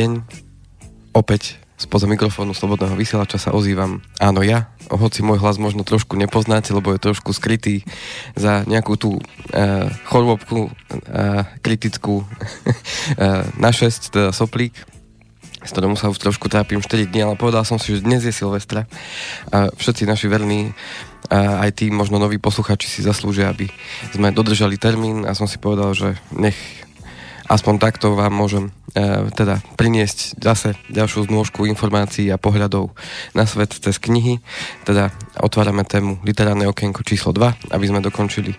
[0.00, 0.24] Deň.
[1.12, 4.00] Opäť spoza mikrofónu Slobodného vysielača sa ozývam.
[4.16, 7.84] Áno, ja, hoci môj hlas možno trošku nepoznáte, lebo je trošku skrytý
[8.32, 14.72] za nejakú tú uh, chorobku uh, kritickú uh, na 6, teda soplík,
[15.60, 18.32] s ktorým sa už trošku trápim 4 dní, ale povedal som si, že dnes je
[18.32, 18.88] Silvestra
[19.52, 20.72] a všetci naši verní
[21.30, 23.70] aj tí možno noví posluchači si zaslúžia, aby
[24.10, 26.56] sme dodržali termín a som si povedal, že nech
[27.50, 32.94] aspoň takto vám môžem e, teda priniesť zase ďalšiu znôžku informácií a pohľadov
[33.34, 34.38] na svet cez knihy.
[34.86, 35.10] Teda
[35.42, 38.58] otvárame tému literárne okienko číslo 2, aby sme dokončili e,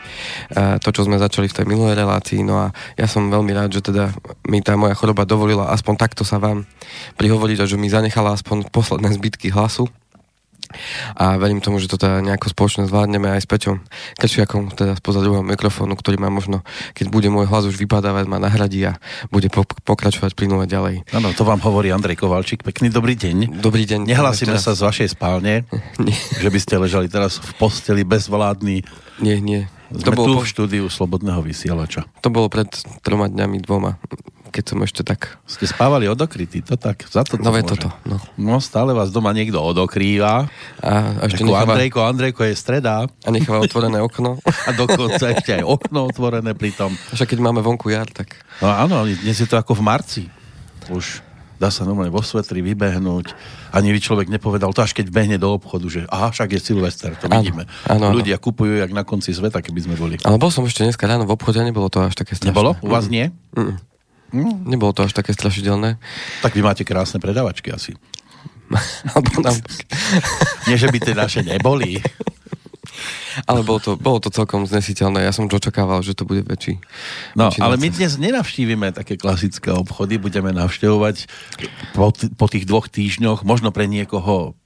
[0.83, 2.43] to, čo sme začali v tej minulej relácii.
[2.43, 4.11] No a ja som veľmi rád, že teda
[4.51, 6.67] mi tá moja choroba dovolila aspoň takto sa vám
[7.15, 9.87] prihovoriť a že mi zanechala aspoň posledné zbytky hlasu
[11.15, 13.77] a verím tomu, že to teda nejako spoločne zvládneme aj s Peťom
[14.17, 18.41] Kršiakom, teda spoza druhého mikrofónu, ktorý má možno, keď bude môj hlas už vypadávať, ma
[18.41, 18.97] nahradí a
[19.29, 21.07] bude po- pokračovať plynule ďalej.
[21.15, 22.65] Áno, to vám hovorí Andrej Kovalčík.
[22.65, 23.61] Pekný dobrý deň.
[23.61, 24.07] Dobrý deň.
[24.07, 24.65] Nehlasíme teraz...
[24.67, 25.63] sa z vašej spálne,
[26.05, 26.15] nie.
[26.15, 28.83] že by ste ležali teraz v posteli bezvládny.
[29.21, 29.69] Nie, nie.
[29.91, 30.43] Sme to bolo tu po...
[30.43, 32.07] v štúdiu Slobodného vysielača.
[32.23, 32.71] To bolo pred
[33.03, 33.99] troma dňami, dvoma
[34.51, 35.39] keď som ešte tak...
[35.47, 38.17] Ste spávali odokrytí, to tak, za to, to No toto, no.
[38.35, 40.51] No stále vás doma niekto odokrýva.
[40.83, 41.79] A, a ešte necháva...
[41.79, 43.07] Andrejko, Andrejko je streda.
[43.07, 44.37] A necháva otvorené okno.
[44.67, 46.91] a dokonca ešte aj okno otvorené pritom.
[47.15, 48.35] Však keď máme vonku jar, tak...
[48.59, 50.23] No áno, dnes je to ako v marci.
[50.91, 51.23] Už
[51.61, 53.37] dá sa normálne vo svetri vybehnúť.
[53.69, 57.13] Ani by človek nepovedal to, až keď behne do obchodu, že aha, však je Silvester,
[57.13, 57.69] to vidíme.
[57.85, 58.45] Áno, Ľudia áno.
[58.49, 60.17] kupujú jak na konci sveta, keby sme boli.
[60.25, 62.49] Ale bol som ešte dneska ráno v obchode a nebolo to až také strašné.
[62.49, 62.73] Nebolo?
[62.81, 63.29] U vás nie?
[63.53, 63.77] Mm.
[64.31, 64.67] Mm.
[64.67, 65.99] Nebolo to až také strašidelné.
[66.39, 67.95] Tak vy máte krásne predavačky asi.
[69.11, 69.55] Alebo nám...
[70.67, 71.99] Nie, že by tie naše neboli.
[73.47, 75.23] Ale bolo to, bolo to celkom znesiteľné.
[75.23, 76.83] Ja som očakával, že to bude väčší.
[77.39, 80.19] No, väčší ale my dnes nenavštívime také klasické obchody.
[80.19, 81.31] Budeme navštevovať
[81.95, 84.59] po, t- po tých dvoch týždňoch, možno pre niekoho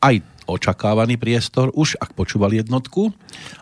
[0.00, 3.10] aj očakávaný priestor, už ak počúval jednotku,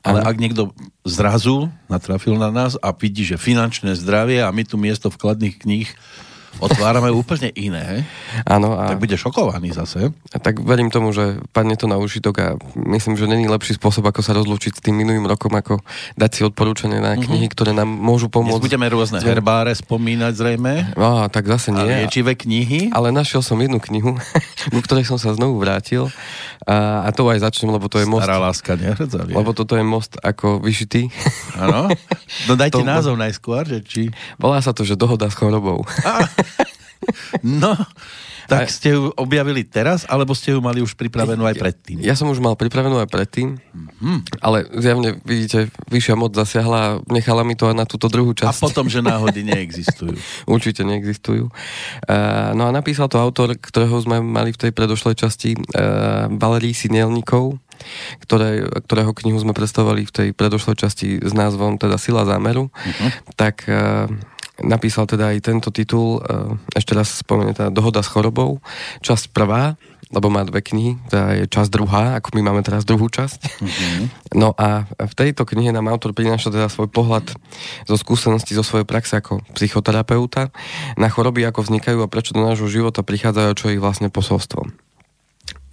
[0.05, 0.28] ale ano.
[0.28, 0.62] ak niekto
[1.03, 5.89] zrazu natrafil na nás a vidí, že finančné zdravie a my tu miesto vkladných kníh
[6.62, 8.06] otvárame úplne iné,
[8.44, 8.91] Áno, a...
[8.91, 10.10] tak bude šokovaný zase.
[10.34, 14.06] A tak verím tomu, že padne to na užitok a myslím, že není lepší spôsob,
[14.10, 15.81] ako sa rozlúčiť s tým minulým rokom, ako
[16.19, 17.54] dať si odporúčanie na knihy, mm-hmm.
[17.54, 18.59] ktoré nám môžu pomôcť.
[18.59, 20.72] Dnes budeme rôzne herbáre spomínať zrejme.
[20.98, 21.82] No, tak zase nie.
[21.82, 22.91] A liečivé knihy.
[22.91, 24.19] Ale našiel som jednu knihu,
[24.75, 26.10] ku ktorej som sa znovu vrátil
[26.65, 28.25] a, a to aj začnem, lebo to je most.
[28.25, 28.92] Stará láska, nie?
[29.36, 31.12] Lebo toto je most ako vyšitý.
[31.60, 31.92] Áno?
[32.48, 34.03] No dajte to, názov najskôr, že či...
[34.41, 35.84] Volá sa to, že dohoda s chorobou.
[37.43, 37.77] No,
[38.49, 41.97] tak ste ju objavili teraz, alebo ste ju mali už pripravenú aj predtým?
[42.05, 44.41] Ja som už mal pripravenú aj predtým, mm-hmm.
[44.44, 48.53] ale zjavne, vidíte, vyššia moc zasiahla nechala mi to aj na túto druhú časť.
[48.53, 50.16] A potom, že náhody neexistujú.
[50.54, 51.49] Určite neexistujú.
[51.49, 56.77] Uh, no a napísal to autor, ktorého sme mali v tej predošlej časti, uh, Valerí
[56.77, 57.56] Sinelníkov,
[58.22, 63.10] ktoré, ktorého knihu sme predstavovali v tej predošlej časti s názvom teda Sila zámeru, uh-huh.
[63.34, 64.09] tak uh,
[64.62, 68.62] napísal teda aj tento titul, e, ešte raz spomeniem, teda Dohoda s chorobou,
[69.03, 69.75] časť prvá,
[70.15, 73.41] lebo má dve knihy, teda je časť druhá, ako my máme teraz druhú časť.
[73.59, 74.04] Mm-hmm.
[74.38, 77.34] No a v tejto knihe nám autor prináša teda svoj pohľad
[77.88, 80.54] zo skúsenosti, zo svojej praxe ako psychoterapeuta
[80.94, 84.84] na choroby, ako vznikajú a prečo do nášho života prichádzajú, čo je ich vlastne posolstvo.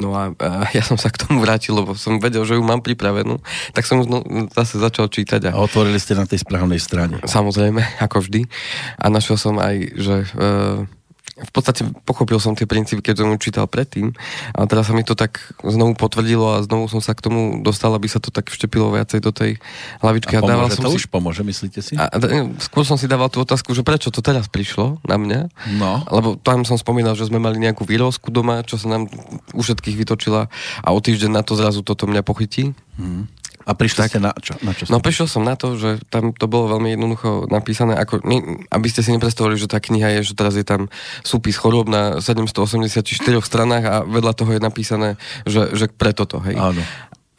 [0.02, 2.82] No a, a ja som sa k tomu vrátil, lebo som vedel, že ju mám
[2.82, 3.38] pripravenú,
[3.78, 5.54] tak som no, zase začal čítať.
[5.54, 5.56] A...
[5.56, 7.22] a otvorili ste na tej správnej strane.
[7.22, 8.50] Samozrejme, ako vždy.
[8.98, 10.16] A našiel som aj, že...
[10.34, 11.01] E,
[11.42, 14.14] v podstate pochopil som tie princípy, keď som ju čítal predtým
[14.54, 17.92] a teraz sa mi to tak znovu potvrdilo a znovu som sa k tomu dostal,
[17.98, 19.58] aby sa to tak vštepilo viacej do tej
[20.06, 20.38] hlavičky.
[20.38, 20.98] A, a dával som to si...
[21.02, 21.98] už pomôže, myslíte si?
[21.98, 22.18] A, a,
[22.62, 25.40] skôr som si dával tú otázku, že prečo to teraz prišlo na mňa.
[25.82, 26.06] No.
[26.14, 29.10] Lebo tam som spomínal, že sme mali nejakú výrozku doma, čo sa nám
[29.52, 30.48] u všetkých vytočila
[30.86, 32.78] a o týždeň na to zrazu toto mňa pochytí.
[33.02, 33.26] Hmm.
[33.66, 34.54] A prišli tak, ste na čo?
[34.66, 38.26] Na čo no prišiel som na to, že tam to bolo veľmi jednoducho napísané, ako,
[38.26, 40.90] ne, aby ste si nepredstavovali, že tá kniha je, že teraz je tam
[41.22, 43.06] súpis chorób na 784
[43.46, 45.10] stranách a vedľa toho je napísané,
[45.46, 46.58] že, že preto to, hej.
[46.58, 46.82] Áno.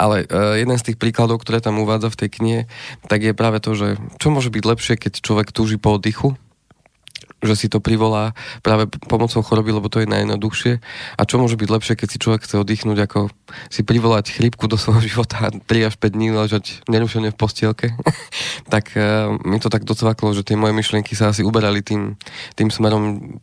[0.02, 2.60] Ale uh, jeden z tých príkladov, ktoré tam uvádza v tej knihe,
[3.06, 6.34] tak je práve to, že čo môže byť lepšie, keď človek túži po oddychu,
[7.42, 10.72] že si to privolá práve pomocou choroby, lebo to je najjednoduchšie.
[11.18, 13.20] A čo môže byť lepšie, keď si človek chce oddychnúť, ako
[13.66, 17.86] si privolať chrípku do svojho života a 3 až 5 dní ležať nerušene v postielke.
[18.72, 22.14] tak uh, mi to tak docvaklo, že tie moje myšlienky sa asi uberali tým,
[22.54, 23.36] tým smerom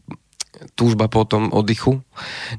[0.75, 2.03] túžba po tom oddychu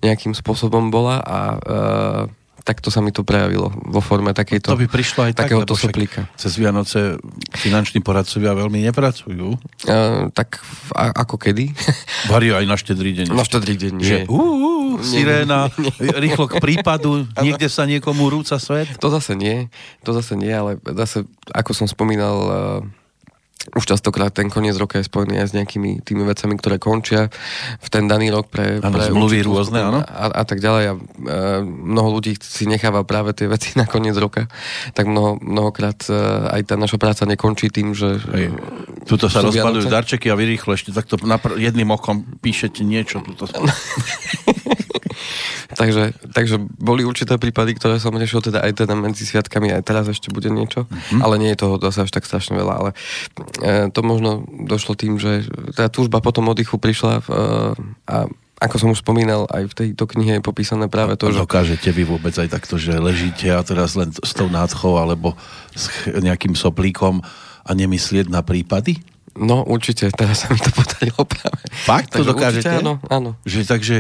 [0.00, 2.24] nejakým spôsobom bola a uh,
[2.60, 5.66] tak to sa mi to prejavilo vo forme takejto, To by prišlo aj tak, lebo
[5.66, 6.20] však soplíka.
[6.36, 7.16] cez Vianoce
[7.56, 9.56] finanční poradcovia veľmi nepracujú.
[9.84, 10.60] Uh, tak
[10.92, 11.72] a, ako kedy?
[12.32, 13.26] Varí aj na štedrý deň.
[13.32, 14.24] No štedrý deň, Že nie.
[14.28, 15.72] uh, siréna,
[16.24, 18.86] rýchlo k prípadu, niekde sa niekomu rúca svet.
[19.00, 19.66] To zase nie,
[20.04, 22.80] to zase nie, ale zase, ako som spomínal, uh,
[23.76, 27.28] už častokrát ten koniec roka je spojený aj s nejakými tými vecami, ktoré končia
[27.76, 30.00] v ten daný rok pre, Áno, zmluvy rôzne, áno.
[30.00, 30.84] A, a tak ďalej.
[30.88, 34.48] A, uh, mnoho ľudí si necháva práve tie veci na koniec roka,
[34.96, 38.16] tak mnoho, mnohokrát uh, aj tá naša práca nekončí tým, že...
[38.32, 38.56] Hej.
[39.04, 43.20] Tuto sa rozpadujú darčeky a vy rýchlo ešte takto napr- jedným okom píšete niečo.
[43.20, 43.44] Tuto.
[45.80, 50.10] Takže, takže boli určité prípady, ktoré som riešil teda aj teda medzi sviatkami, aj teraz
[50.10, 51.22] ešte bude niečo, mm-hmm.
[51.22, 52.90] ale nie je toho zase až tak strašne veľa, ale
[53.62, 55.46] e, to možno došlo tým, že
[55.78, 57.32] tá túžba potom oddychu prišla e,
[58.10, 58.16] a
[58.60, 62.04] ako som už spomínal, aj v tejto knihe je popísané práve to, že Dokážete vy
[62.04, 65.38] vôbec aj takto, že ležíte a teraz len s tou nádchou alebo
[65.72, 67.24] s nejakým soplíkom
[67.64, 69.00] a nemyslieť na prípady?
[69.40, 71.62] no určite, teraz sa mi to podarilo práve.
[71.86, 72.66] Fakt to dokážete?
[72.66, 73.30] Určite, áno, áno.
[73.46, 73.96] Že takže...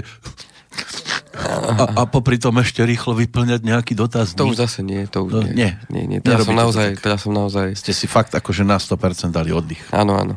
[1.40, 4.34] A, a popri tom ešte rýchlo vyplňať nejaký dotaz.
[4.34, 5.54] To už zase nie, to už No, nie.
[5.54, 5.70] nie.
[5.88, 6.18] nie, nie.
[6.18, 9.80] Teraz som naozaj, teraz som naozaj, Ste si fakt akože na 100% dali oddych.
[9.90, 10.34] áno, áno.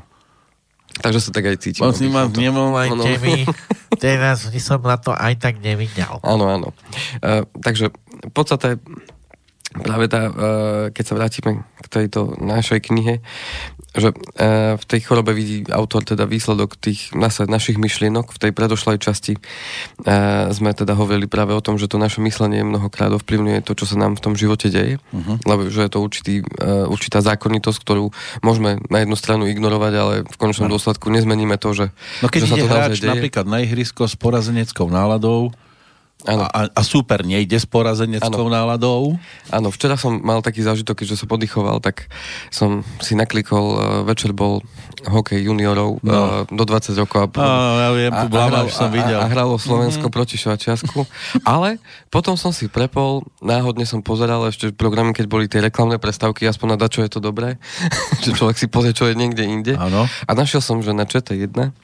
[0.93, 1.81] Takže sa tak aj cítim.
[1.81, 3.17] Moc ma nevolajte Áno.
[3.25, 3.49] mi.
[4.05, 6.21] Teraz by som na to aj tak nevidel.
[6.21, 6.69] Áno, áno.
[7.17, 7.89] Uh, takže
[8.21, 8.77] v podstate
[9.73, 10.33] práve tá, uh,
[10.93, 13.25] keď sa vrátime k tejto našej knihe,
[13.93, 18.33] že uh, v tej chorobe vidí autor teda výsledok tých našich myšlienok.
[18.33, 22.61] V tej predošlej časti uh, sme teda hovorili práve o tom, že to naše myslenie
[22.65, 25.37] mnohokrát ovplyvňuje to, čo sa nám v tom živote deje, uh-huh.
[25.45, 26.35] lebo že je to určitý,
[26.89, 28.09] určitá zákonitosť, ktorú
[28.41, 31.85] môžeme na jednu stranu ignorovať, ale v končnom dôsledku nezmeníme to, že,
[32.21, 33.09] No keď že sa to hráč deje.
[33.09, 35.53] napríklad na ihrisko s porazeneckou náladou
[36.23, 36.47] Áno.
[36.47, 38.55] a, a super nejde s porazeneckou Áno.
[38.55, 39.01] náladou,
[39.51, 42.07] Áno, včera som mal taký zážitok, keďže som poddychoval, tak
[42.49, 44.63] som si naklikol, uh, večer bol
[45.03, 46.47] hokej juniorov no.
[46.47, 47.35] uh, do 20 rokov.
[47.35, 49.19] A, Áno, ja viem, tú blamáž som videl.
[49.19, 50.15] A, a hralo Slovensko mm-hmm.
[50.15, 51.03] proti Švačiasku.
[51.43, 51.77] Ale
[52.07, 56.79] potom som si prepol, náhodne som pozeral ešte programy, keď boli tie reklamné prestávky, aspoň
[56.79, 57.59] na čo je to dobré,
[58.23, 59.73] že človek si pozrie, čo je niekde inde.
[59.75, 60.07] Áno.
[60.07, 61.82] A našiel som, že na ČT1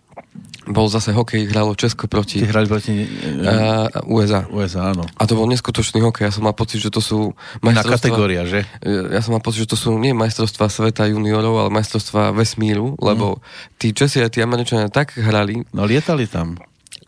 [0.68, 4.44] bol zase hokej, hralo Česko proti Ty hrali proti uh, USA.
[4.52, 5.08] USA, áno.
[5.18, 6.28] A to bol neskutočný hokej.
[6.28, 7.32] Ja som mal pocit, že to sú
[7.64, 8.68] majstrovstvá- kategória, že?
[8.86, 13.40] Ja som mal pocit, že to sú nie majstrovstvá sveta juniorov, ale majstrovstvá vesmíru, lebo
[13.80, 16.60] tí Česi a tí Američania tak hrali No lietali tam.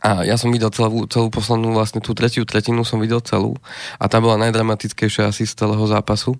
[0.02, 3.54] A ja som videl celú, celú poslednú, vlastne tú tretiu tretinu som videl celú
[4.02, 6.34] a tá bola najdramatickejšia asi z celého zápasu,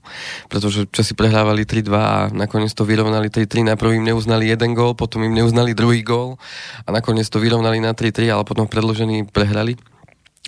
[0.51, 3.71] pretože Česi prehrávali 3-2 a nakoniec to vyrovnali 3-3.
[3.71, 6.43] Najprv im neuznali jeden gól, potom im neuznali druhý gól
[6.83, 9.79] a nakoniec to vyrovnali na 3-3, ale potom v predložení prehrali.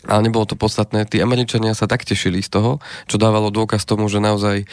[0.04, 1.08] Ale nebolo to podstatné.
[1.08, 4.66] Tí Američania sa tak tešili z toho, čo dávalo dôkaz tomu, že naozaj e,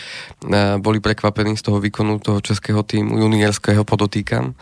[0.84, 4.54] boli prekvapení z toho výkonu toho českého týmu, juniorského podotýkam.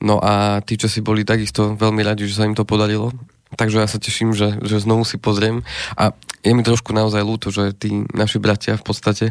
[0.00, 3.12] No a tí, čo si boli takisto veľmi radi, že sa im to podarilo.
[3.54, 5.62] Takže ja sa teším, že, že znovu si pozriem.
[5.94, 6.10] A
[6.42, 9.26] je mi trošku naozaj ľúto, že tí naši bratia v podstate...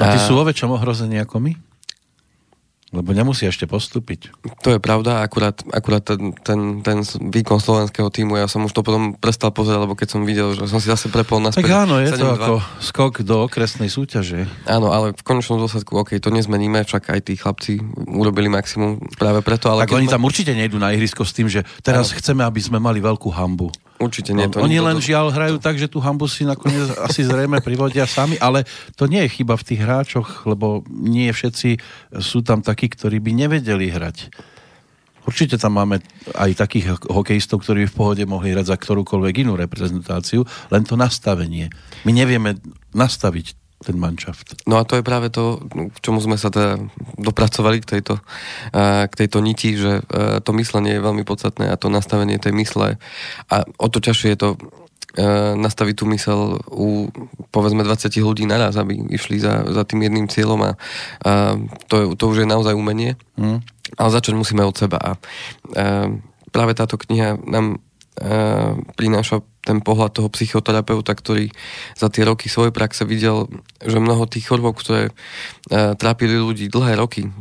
[0.00, 1.71] A ty sú vo väčšom ohrození ako my?
[2.92, 4.28] Lebo nemusí ešte postúpiť.
[4.60, 8.84] To je pravda, akurát, akurát ten, ten, ten výkon slovenského týmu, ja som už to
[8.84, 11.96] potom prestal pozerať, lebo keď som videl, že som si zase prepol na Tak áno,
[11.96, 14.44] je to ako skok do okresnej súťaže.
[14.68, 17.80] Áno, ale v konečnom dôsledku, OK, to nezmeníme, však aj tí chlapci
[18.12, 21.48] urobili maximum práve preto, ale tak oni sme- tam určite nejdú na ihrisko s tým,
[21.48, 22.20] že teraz Áno.
[22.20, 23.72] chceme, aby sme mali veľkú hambu.
[24.02, 24.50] Určite nie.
[24.50, 27.22] No, To oni nikto len to- žiaľ hrajú tak, že tú hambu si nakoniec asi
[27.22, 28.66] zrejme privodia sami, ale
[28.98, 31.78] to nie je chyba v tých hráčoch, lebo nie všetci
[32.18, 34.34] sú tam takí, ktorí by nevedeli hrať.
[35.22, 36.02] Určite tam máme
[36.34, 40.42] aj takých hokejistov, ktorí by v pohode mohli hrať za ktorúkoľvek inú reprezentáciu,
[40.74, 41.70] len to nastavenie.
[42.02, 42.58] My nevieme
[42.90, 44.62] nastaviť ten manšaft.
[44.64, 46.78] No a to je práve to, k čomu sme sa teda
[47.18, 48.22] dopracovali k tejto,
[48.72, 52.54] eh, k tejto niti, že eh, to myslenie je veľmi podstatné a to nastavenie tej
[52.54, 52.96] mysle
[53.50, 54.48] a o to ťažšie je to
[55.18, 57.10] eh, nastaviť tú mysel u
[57.50, 60.70] povedzme 20 ľudí naraz, aby išli za, za tým jedným cieľom a,
[61.26, 61.58] a
[61.90, 63.18] to, je- to už je naozaj umenie.
[63.36, 63.60] Hm?
[63.98, 64.96] Ale začať musíme od seba.
[64.96, 66.16] A e,
[66.48, 67.76] práve táto kniha nám
[68.96, 71.54] prináša ten pohľad toho psychoterapeuta, ktorý
[71.94, 73.46] za tie roky svojej praxe videl,
[73.78, 75.12] že mnoho tých chorôb, ktoré e,
[75.94, 77.32] trápili ľudí dlhé roky e,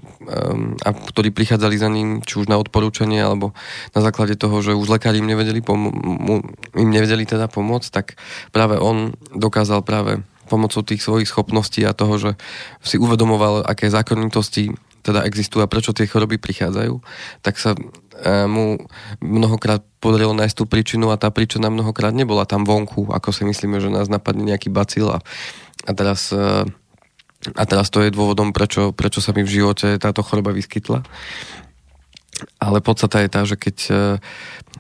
[0.85, 3.57] a ktorí prichádzali za ním, či už na odporúčanie, alebo
[3.97, 5.97] na základe toho, že už lekári im nevedeli, pomo-
[6.77, 8.21] im nevedeli teda pomôcť, tak
[8.53, 12.31] práve on dokázal práve pomocou tých svojich schopností a toho, že
[12.85, 17.01] si uvedomoval, aké zákonitosti teda existujú a prečo tie choroby prichádzajú,
[17.41, 17.79] tak sa e,
[18.45, 18.77] mu
[19.21, 23.81] mnohokrát podarilo nájsť tú príčinu a tá príčina mnohokrát nebola tam vonku, ako si myslíme,
[23.81, 25.19] že nás napadne nejaký bacil a,
[25.85, 26.65] a teraz e,
[27.57, 31.01] a teraz to je dôvodom, prečo, prečo sa mi v živote táto choroba vyskytla.
[32.61, 33.93] Ale podstata je tá, že keď e,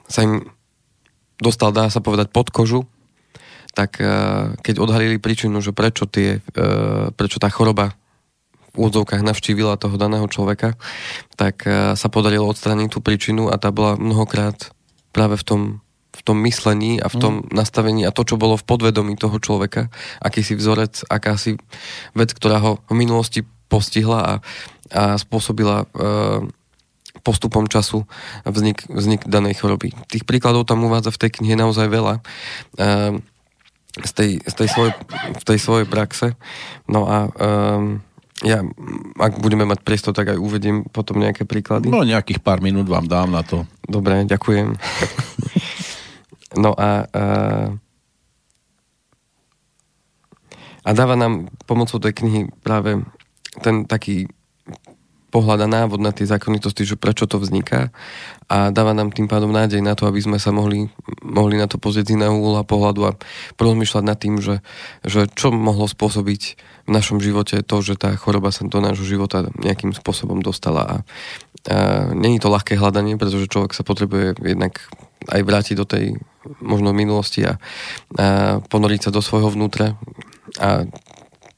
[0.05, 0.45] sa im
[1.41, 2.85] dostal, dá sa povedať, pod kožu,
[3.71, 4.03] tak
[4.61, 6.43] keď odhalili príčinu, že prečo, tie,
[7.15, 7.95] prečo tá choroba
[8.75, 10.79] úvodzovkách navštívila toho daného človeka,
[11.35, 14.71] tak e, sa podarilo odstrániť tú príčinu a tá bola mnohokrát
[15.11, 15.61] práve v tom,
[16.15, 17.51] v tom myslení a v tom mm.
[17.51, 19.91] nastavení a to, čo bolo v podvedomí toho človeka,
[20.23, 21.59] akýsi vzorec, akási
[22.15, 24.33] vec, ktorá ho v minulosti postihla a,
[24.91, 25.85] a spôsobila e,
[27.21, 28.07] postupom času
[28.47, 29.93] vznik, vznik danej choroby.
[30.09, 32.23] Tých príkladov tam uvádza v tej knihe naozaj veľa.
[32.79, 33.21] E,
[33.99, 34.89] z tej, z tej, svoj,
[35.35, 36.39] v tej svojej praxe.
[36.87, 37.99] No a um,
[38.41, 38.65] ja,
[39.21, 41.93] ak budeme mať priestor, tak aj uvediem potom nejaké príklady.
[41.93, 43.69] No nejakých pár minút vám dám na to.
[43.85, 44.77] Dobre, ďakujem.
[46.63, 47.23] no a, a
[50.81, 53.05] a dáva nám pomocou tej knihy práve
[53.61, 54.25] ten taký
[55.31, 57.89] pohľad a návod na tie zákonitosti, že prečo to vzniká
[58.51, 60.91] a dáva nám tým pádom nádej na to, aby sme sa mohli,
[61.23, 63.15] mohli na to pozrieť z iného úhla pohľadu a
[63.55, 64.59] porozmýšľať nad tým, že,
[65.07, 66.41] že čo mohlo spôsobiť
[66.83, 70.83] v našom živote to, že tá choroba sa do nášho života nejakým spôsobom dostala.
[70.83, 70.95] A,
[71.71, 74.83] a není to ľahké hľadanie, pretože človek sa potrebuje jednak
[75.31, 76.19] aj vrátiť do tej
[76.59, 77.55] možno minulosti a,
[78.19, 79.95] a ponoriť sa do svojho vnútra
[80.59, 80.83] a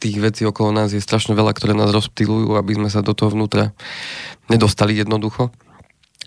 [0.04, 3.32] tých vecí okolo nás je strašne veľa, ktoré nás rozptýlujú, aby sme sa do toho
[3.32, 3.72] vnútra
[4.52, 5.48] nedostali jednoducho.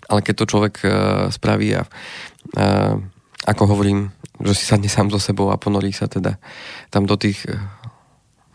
[0.09, 0.89] Ale keď to človek uh,
[1.29, 2.97] spraví a uh,
[3.45, 4.09] ako hovorím,
[4.41, 6.41] že si sadne sám so sebou a ponorí sa teda
[6.89, 7.61] tam do tých uh,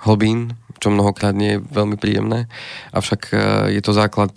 [0.02, 2.50] hlbín, čo mnohokrát nie je veľmi príjemné,
[2.90, 3.38] avšak uh,
[3.70, 4.34] je to základ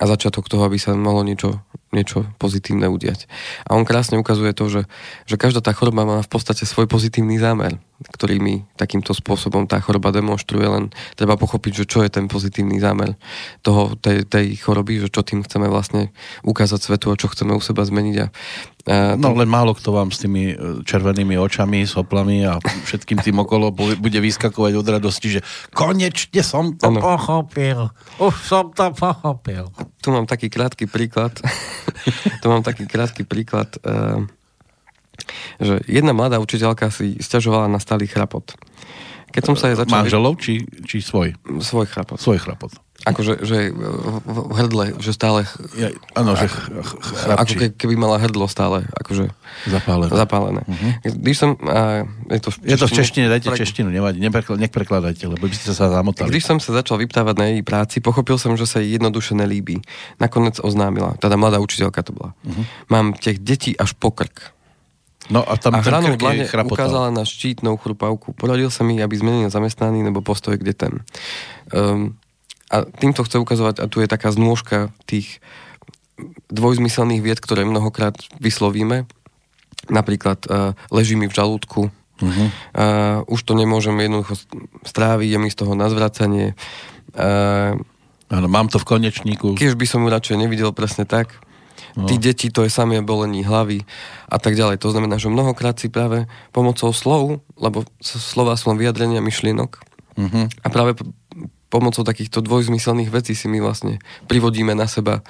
[0.00, 1.60] a začiatok toho, aby sa mohlo niečo
[1.90, 3.26] niečo pozitívne udiať.
[3.66, 4.82] A on krásne ukazuje to, že,
[5.26, 7.82] že každá tá choroba má v podstate svoj pozitívny zámer,
[8.14, 12.78] ktorý mi takýmto spôsobom tá choroba demonstruje, len treba pochopiť, že čo je ten pozitívny
[12.78, 13.18] zámer
[13.66, 16.14] toho, tej, tej choroby, že čo tým chceme vlastne
[16.46, 18.16] ukázať svetu a čo chceme u seba zmeniť.
[18.22, 18.26] A,
[19.14, 23.70] no len málo kto vám s tými e, červenými očami, soplami a všetkým tým okolo
[23.74, 26.98] bude vyskakovať od radosti, že konečne som to ano.
[26.98, 27.94] pochopil.
[28.18, 29.70] Už som to pochopil.
[30.02, 31.38] Tu mám taký krátky príklad
[32.42, 34.24] to mám taký krátky príklad, uh,
[35.60, 38.56] že jedna mladá učiteľka si stiažovala na stály chrapot.
[39.30, 40.02] Keď som sa jej začal...
[40.02, 41.38] Manželov či, či svoj?
[41.62, 42.18] Svoj chrapot.
[42.18, 42.74] Svoj chrapot.
[43.00, 43.72] Akože že
[44.28, 45.48] v hrdle, že stále...
[45.72, 46.68] Ja, áno, že ch-
[47.00, 47.40] chrapčí.
[47.40, 49.32] Ako ke, keby mala hrdlo stále, akože...
[49.72, 50.12] Zapálené.
[50.12, 50.62] Zapálené.
[50.68, 50.90] Uh-huh.
[51.08, 51.56] Když som...
[51.64, 53.58] A, je, to v češtine, je to v češtine, dajte pre...
[53.60, 56.28] češtinu, nevadí, neprekl- neprekladajte, lebo by ste sa zamotali.
[56.28, 59.80] Když som sa začal vyptávať na jej práci, pochopil som, že sa jej jednoduše nelíbi.
[60.20, 62.36] Nakoniec oznámila, teda mladá učiteľka to bola.
[62.44, 62.64] Uh-huh.
[62.92, 64.52] Mám tých detí až po krk.
[65.30, 68.34] No a tam a hranou dlane ukázala na štítnou chrupavku.
[68.34, 71.06] Poradil sa mi, aby zmenil zamestnaný nebo postoj k detem.
[71.70, 72.18] Um,
[72.70, 75.42] a týmto chce ukazovať, a tu je taká znôžka tých
[76.48, 79.10] dvojzmyselných vied, ktoré mnohokrát vyslovíme.
[79.90, 82.46] Napríklad uh, leží mi v žalúdku, uh-huh.
[82.78, 84.38] uh, už to nemôžem jednoducho
[84.86, 86.54] stráviť, je mi z toho na zvracanie.
[87.16, 87.74] Uh,
[88.30, 89.58] Áno, mám to v konečníku.
[89.58, 91.34] Keď by som ju radšej nevidel presne tak.
[91.98, 92.06] No.
[92.06, 93.82] Tí deti, to je samé bolení hlavy
[94.30, 94.78] a tak ďalej.
[94.86, 99.82] To znamená, že mnohokrát si práve pomocou slov, lebo slova sú vyjadrenia myšlienok,
[100.14, 100.46] uh-huh.
[100.46, 100.94] a práve
[101.70, 105.22] pomocou takýchto dvojzmyselných vecí si my vlastne privodíme na seba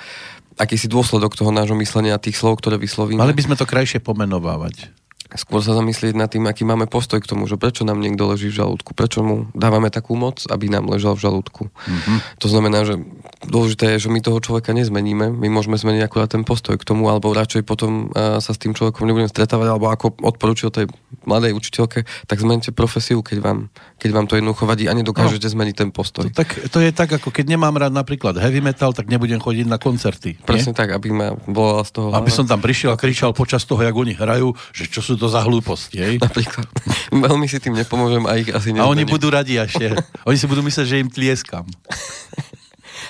[0.57, 3.21] akýsi dôsledok toho nášho myslenia a tých slov, ktoré vyslovíme.
[3.21, 5.00] Mali by sme to krajšie pomenovávať
[5.37, 8.51] skôr sa zamyslieť nad tým, aký máme postoj k tomu, že prečo nám niekto leží
[8.51, 11.71] v žalúdku, prečo mu dávame takú moc, aby nám ležal v žalúdku.
[11.71, 12.19] Mm-hmm.
[12.43, 12.99] To znamená, že
[13.47, 17.07] dôležité je, že my toho človeka nezmeníme, my môžeme zmeniť akurát ten postoj k tomu,
[17.07, 20.91] alebo radšej potom uh, sa s tým človekom nebudeme stretávať, alebo ako odporúčil tej
[21.29, 23.59] mladej učiteľke, tak zmente profesiu, keď vám,
[24.01, 26.27] keď vám to jednoducho vadí a nedokážete no, zmeniť ten postoj.
[26.33, 29.67] To, tak, to je tak, ako keď nemám rád napríklad heavy metal, tak nebudem chodiť
[29.69, 30.41] na koncerty.
[30.43, 30.81] Presne nie?
[30.81, 32.09] tak, aby ma volala z toho.
[32.17, 35.29] Aby som tam prišiel a kričal počas toho, jak oni hrajú, že čo sú to
[35.29, 36.15] za hlúposti, hej?
[36.17, 36.65] Napríklad.
[37.29, 38.89] Veľmi si tým nepomôžem a ich asi nezmenia.
[38.89, 39.93] A oni budú radi ešte.
[40.25, 41.69] oni si budú myslieť, že im tlieskam.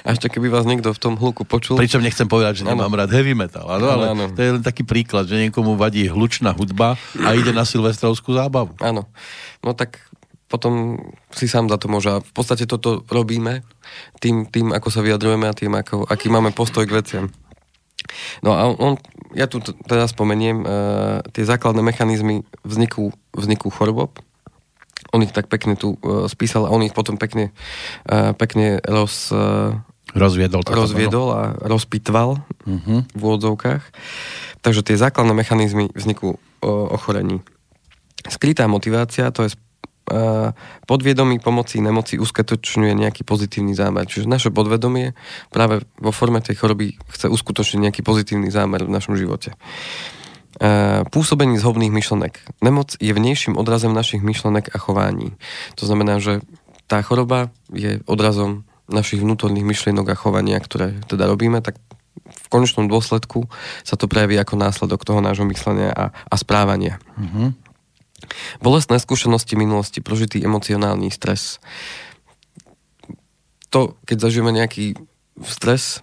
[0.00, 1.76] A ešte keby vás niekto v tom hluku počul.
[1.76, 3.04] Pričom nechcem povedať, že nemám ano.
[3.04, 4.32] rád heavy metal, ano, ale ano.
[4.32, 8.72] to je len taký príklad, že niekomu vadí hlučná hudba a ide na silvestrovskú zábavu.
[8.80, 9.12] Áno.
[9.60, 10.00] No tak
[10.50, 10.98] potom
[11.30, 12.10] si sám za to môže.
[12.10, 13.62] A v podstate toto robíme
[14.18, 17.26] tým, tým ako sa vyjadrujeme a tým, ako, aký máme postoj k veciam.
[18.42, 18.98] No a on,
[19.36, 20.68] ja tu teda spomeniem uh,
[21.30, 24.18] tie základné mechanizmy vzniku, vzniku chorob.
[25.10, 27.50] On ich tak pekne tu uh, spísal a on ich potom pekne,
[28.10, 29.74] uh, pekne roz, uh,
[30.10, 30.74] Rozviedol to.
[30.74, 33.02] rozviedol a rozpitval Uh-huh.
[33.14, 33.82] v úvodzovkách.
[34.60, 37.40] Takže tie základné mechanizmy vzniku o, ochorení.
[38.28, 39.56] Skrytá motivácia, to je
[40.86, 44.10] podviedomí pomoci nemoci uskutočňuje nejaký pozitívny zámer.
[44.10, 45.14] Čiže naše podvedomie
[45.54, 49.54] práve vo forme tej choroby chce uskutočniť nejaký pozitívny zámer v našom živote.
[50.60, 52.42] Uh, pôsobení zhobných myšlenek.
[52.60, 55.32] Nemoc je vnejším odrazem našich myšlenek a chování.
[55.78, 56.42] To znamená, že
[56.90, 61.78] tá choroba je odrazom našich vnútorných myšlienok a chovania, ktoré teda robíme, tak
[62.30, 63.46] v konečnom dôsledku
[63.86, 66.98] sa to prejaví ako následok toho nášho myslenia a, a správania.
[67.14, 67.54] Uh-huh.
[68.60, 71.62] Bolestné skúsenosti minulosti, prožitý emocionálny stres.
[73.70, 74.98] To, keď zažijeme nejaký
[75.46, 76.02] stres,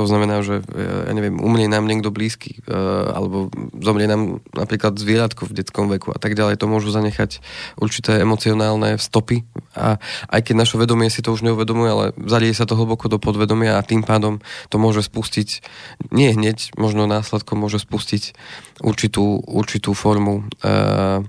[0.00, 2.72] to znamená, že ja neviem, umrie nám niekto blízky, e,
[3.12, 7.44] alebo zomrie nám napríklad zvieratko v detskom veku a tak ďalej, to môžu zanechať
[7.76, 9.44] určité emocionálne stopy
[9.76, 10.00] a
[10.32, 13.76] aj keď naše vedomie si to už neuvedomuje, ale zarie sa to hlboko do podvedomia
[13.76, 14.40] a tým pádom
[14.72, 15.60] to môže spustiť,
[16.08, 18.32] nie hneď, možno následkom môže spustiť
[18.80, 21.20] určitú, určitú formu uh,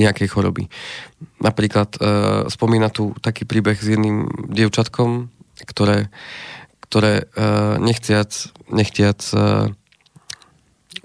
[0.00, 0.66] nejakej choroby.
[1.38, 5.30] Napríklad uh, spomína tu taký príbeh s jedným dievčatkom,
[5.68, 6.10] ktoré,
[6.92, 9.72] ktoré uh, nechciac, nechtiac uh,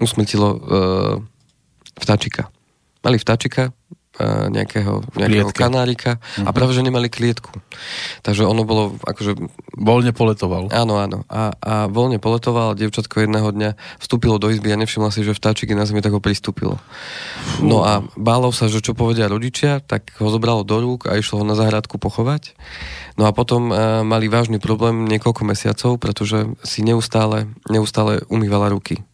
[0.04, 1.16] usmrtilo uh,
[1.96, 2.52] vtáčika.
[3.00, 3.72] Mali vtáčika,
[4.50, 5.58] nejakého, nejakého Klietke.
[5.58, 7.54] kanárika a práve, že nemali klietku.
[8.26, 9.38] Takže ono bolo akože
[9.78, 10.74] Voľne poletoval.
[10.74, 11.22] Áno, áno.
[11.30, 13.70] A, a voľne poletoval a dievčatko jedného dňa
[14.02, 16.82] vstúpilo do izby a nevšimla si, že vtáčik je na zemi, tak ho pristúpilo.
[17.62, 21.40] No a bálo sa, že čo povedia rodičia, tak ho zobralo do rúk a išlo
[21.40, 22.58] ho na záhradku pochovať.
[23.14, 29.07] No a potom uh, mali vážny problém niekoľko mesiacov, pretože si neustále, neustále umývala ruky.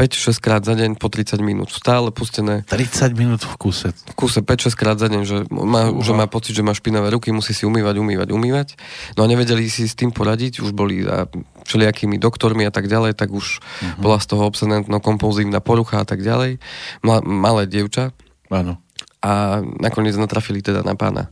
[0.00, 1.68] 5-6 krát za deň po 30 minút.
[1.68, 3.92] Stále pustené 30 minút v kuse.
[3.92, 6.00] v kuse 5-6 krát za deň, že má, Fúha.
[6.00, 8.80] že má pocit, že má špinavé ruky, musí si umývať, umývať, umývať.
[9.20, 11.28] No a nevedeli si s tým poradiť, už boli za
[11.68, 14.00] všelijakými doktormi a tak ďalej, tak už uh-huh.
[14.00, 16.64] bola z toho obsedentno-kompulzívna porucha a tak ďalej.
[17.04, 18.16] Mla, malé dievča
[18.48, 18.80] Áno.
[19.20, 21.28] a nakoniec natrafili teda na pána,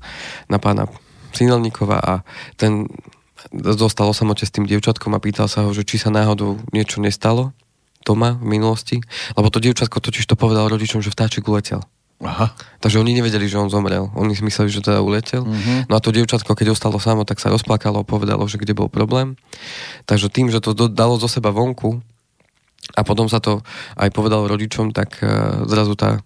[0.52, 0.92] na pána
[1.32, 2.12] Sinelníkova a
[2.60, 2.84] ten
[3.56, 7.00] zostal o samote s tým dievčatkom a pýtal sa ho, že či sa náhodou niečo
[7.00, 7.56] nestalo
[8.08, 9.04] doma v minulosti,
[9.36, 11.84] lebo to dievčatko totiž to povedal rodičom, že vtáčik uletel.
[12.18, 12.50] Aha.
[12.82, 14.10] Takže oni nevedeli, že on zomrel.
[14.18, 15.46] Oni si mysleli, že teda uletel.
[15.46, 15.86] Mhm.
[15.86, 18.90] No a to dievčatko, keď ostalo samo, tak sa rozplakalo a povedalo, že kde bol
[18.90, 19.38] problém.
[20.08, 22.02] Takže tým, že to do, dalo zo seba vonku
[22.98, 23.62] a potom sa to
[23.94, 26.24] aj povedalo rodičom, tak uh, zrazu tá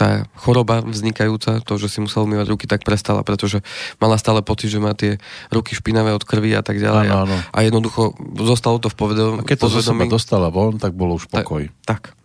[0.00, 3.60] tá choroba vznikajúca, to, že si musel umývať ruky, tak prestala, pretože
[4.00, 7.06] mala stále pocit, že má tie ruky špinavé od krvi a tak ďalej.
[7.06, 7.36] Áno, áno.
[7.52, 10.08] A, a jednoducho zostalo to v povedom, A keď to zo seba povedomí.
[10.08, 11.68] dostala von, tak bolo už Ta- pokoj.
[11.84, 12.16] Tak.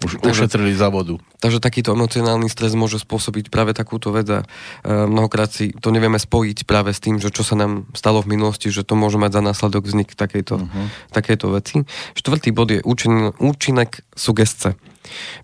[0.00, 1.20] Už Takže- ušetrili za vodu.
[1.44, 4.46] Takže takýto emocionálny stres môže spôsobiť práve takúto vec a e,
[4.88, 8.72] mnohokrát si to nevieme spojiť práve s tým, že čo sa nám stalo v minulosti,
[8.72, 10.86] že to môže mať za následok vznik takejto, uh-huh.
[11.12, 11.76] takejto veci.
[12.16, 14.72] Štvrtý bod je účin, účinek sugesce.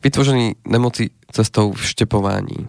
[0.01, 2.69] Vytvoření nemoci cestou vštepování.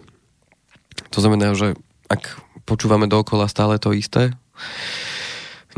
[1.10, 1.72] To znamená, že
[2.08, 2.36] ak
[2.68, 4.36] počúvame dookola stále to isté,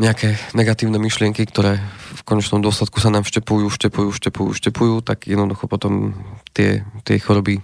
[0.01, 1.77] nejaké negatívne myšlienky, ktoré
[2.17, 6.17] v konečnom dôsledku sa nám vštepujú, vštepujú, vštepujú, vštepujú, tak jednoducho potom
[6.57, 7.61] tie, tie choroby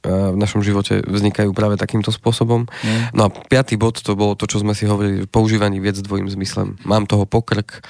[0.00, 2.64] a v našom živote vznikajú práve takýmto spôsobom.
[2.64, 3.12] Mm.
[3.12, 6.32] No a piatý bod to bolo to, čo sme si hovorili, používanie viec s dvojím
[6.32, 6.80] zmyslem.
[6.88, 7.84] Mám toho pokrk,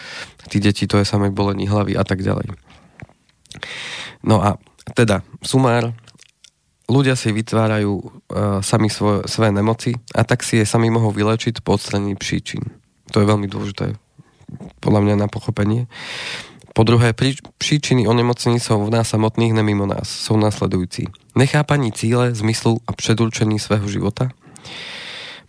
[0.50, 2.50] tí deti, to je samé bolení hlavy a tak ďalej.
[4.26, 4.59] No a
[4.98, 5.94] teda, sumár,
[6.90, 8.11] ľudia si vytvárajú uh,
[8.59, 12.79] sami svoje, svoje nemoci a tak si je sami mohou vylečiť po odstranení príčin.
[13.10, 13.98] To je veľmi dôležité
[14.82, 15.86] podľa mňa na pochopenie.
[16.70, 20.06] Po druhé, prí, príčiny onemocnení sú v nás samotných, ne mimo nás.
[20.06, 21.10] Sú nasledujúci.
[21.34, 24.30] Nechápaní cíle, zmyslu a predurčení svého života.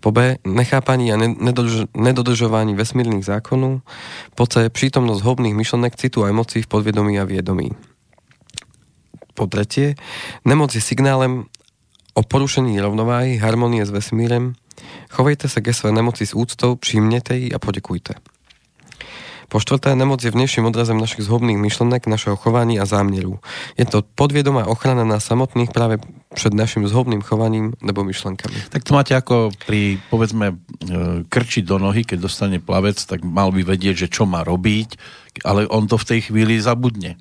[0.02, 0.42] Po B.
[0.42, 3.86] Nechápaní a ne- nedodrž- nedodržování vesmírnych zákonov.
[4.34, 4.74] Po C.
[4.74, 7.70] Prítomnosť hobných myšlenek, citu a emócií v podvedomí a viedomí.
[9.38, 9.94] Po tretie,
[10.42, 11.46] nemoc je signálem
[12.18, 14.58] o porušení rovnováhy, harmonie s vesmírem.
[15.10, 18.14] Chovejte sa ke své nemoci s úctou, přijmnete ji a podekujte.
[19.52, 23.36] Po štvrté, nemoc je vnejším odrazem našich zhobných myšlenek, našeho chování a záměrů.
[23.76, 26.00] Je to podviedomá ochrana nás samotných práve
[26.32, 28.72] před našim zhobným chovaním nebo myšlenkami.
[28.72, 33.52] Tak to máte ako pri, povedzme, e, krči do nohy, keď dostane plavec, tak mal
[33.52, 34.96] by vedieť, že čo má robiť,
[35.44, 37.20] ale on to v tej chvíli zabudne.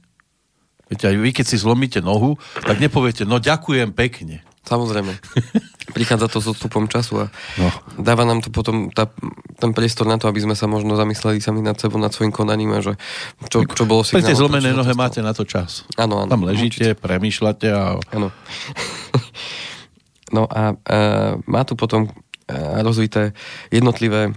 [0.86, 4.46] Viete, aj vy, keď si zlomíte nohu, tak nepoviete, no ďakujem pekne.
[4.64, 5.12] Samozrejme.
[5.96, 7.68] Prichádza to s odstupom času a No.
[7.98, 9.10] dáva nám to potom tá,
[9.58, 12.76] ten priestor na to, aby sme sa možno zamysleli sami nad sebou, nad svojim konaním
[12.76, 12.94] a že
[13.50, 15.88] čo, čo bolo signálom, prečo sa to nohe máte na to čas.
[15.98, 16.30] Áno, áno.
[16.30, 17.98] Tam ležíte, premýšľate a...
[18.14, 18.28] Áno.
[20.36, 21.04] no a e,
[21.48, 22.06] má tu potom
[22.46, 23.34] e, rozvité
[23.74, 24.36] jednotlivé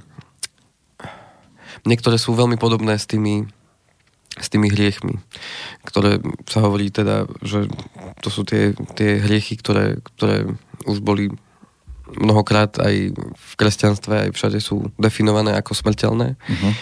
[1.86, 3.48] niektoré sú veľmi podobné s tými,
[4.34, 5.22] s tými hriechmi,
[5.86, 6.18] ktoré
[6.50, 7.70] sa hovorí teda, že
[8.26, 10.50] to sú tie, tie hriechy, ktoré, ktoré
[10.90, 11.30] už boli
[12.18, 16.36] mnohokrát aj v kresťanstve, aj všade sú definované ako smrteľné.
[16.36, 16.74] Uh-huh.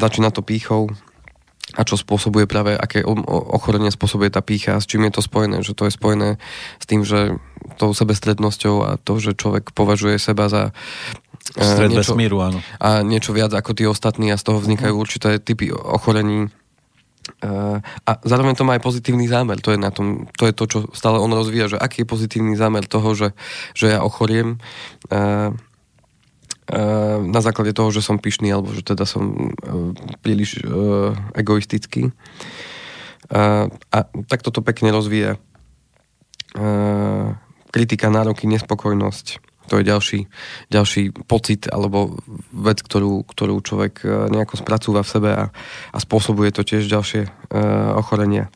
[0.00, 0.90] Začína to pýchou,
[1.72, 5.72] a čo spôsobuje práve, aké ochorenie spôsobuje tá pícha, s čím je to spojené, že
[5.72, 6.36] to je spojené
[6.76, 7.40] s tým, že
[7.80, 10.76] tou sebestrednosťou a to, že človek považuje seba za
[11.50, 12.62] Stred niečo, vesmíru, áno.
[12.78, 15.04] A niečo viac ako tí ostatní a z toho vznikajú uh-huh.
[15.04, 16.48] určité typy ochorení.
[17.42, 20.64] Uh, a zároveň to má aj pozitívny zámer, to je, na tom, to je to,
[20.66, 23.28] čo stále on rozvíja, že aký je pozitívny zámer toho, že,
[23.74, 24.62] že ja ochoriem.
[25.10, 25.54] Uh,
[27.22, 29.52] na základe toho, že som pyšný alebo že teda som
[30.24, 30.64] príliš
[31.36, 32.16] egoistický.
[33.92, 35.36] A takto to pekne rozvíja.
[37.68, 39.51] Kritika, nároky, nespokojnosť.
[39.70, 40.20] To je ďalší,
[40.68, 42.18] ďalší pocit alebo
[42.50, 45.44] vec, ktorú, ktorú človek nejako spracúva v sebe a,
[45.94, 48.50] a spôsobuje to tiež ďalšie uh, ochorenia.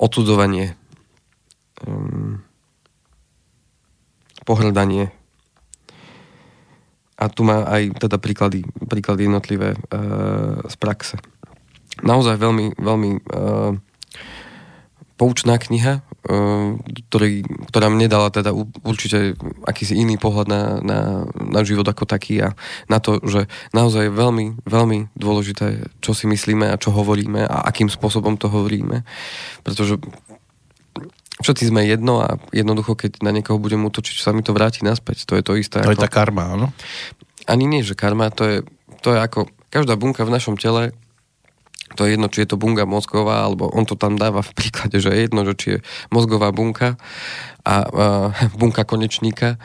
[0.00, 0.78] Odsudzovanie,
[1.84, 2.40] um,
[4.48, 5.12] pohľadanie,
[7.20, 9.78] a tu má aj teda príklady, príklady jednotlivé e,
[10.64, 11.20] z praxe.
[12.00, 13.20] Naozaj veľmi, veľmi e,
[15.20, 17.40] poučná kniha, e, ktorý,
[17.72, 18.52] ktorá mne dala teda
[18.84, 21.00] určite akýsi iný pohľad na, na,
[21.32, 22.52] na život ako taký a
[22.92, 27.64] na to, že naozaj je veľmi, veľmi dôležité, čo si myslíme a čo hovoríme a
[27.64, 29.00] akým spôsobom to hovoríme.
[29.64, 29.96] Pretože
[31.40, 35.24] všetci sme jedno a jednoducho, keď na niekoho budem útočiť, sa mi to vráti naspäť.
[35.24, 35.80] To je to isté.
[35.80, 35.94] To ako...
[35.96, 36.68] je tá karma, áno?
[37.48, 38.56] Ani nie, že karma, to je,
[39.00, 40.92] to je ako každá bunka v našom tele,
[41.98, 44.98] to je jedno, či je to bunka mozgová, alebo on to tam dáva v príklade,
[45.02, 45.78] že je jedno, že či je
[46.14, 46.98] mozgová bunka
[47.66, 47.76] a, a
[48.60, 49.58] bunka konečníka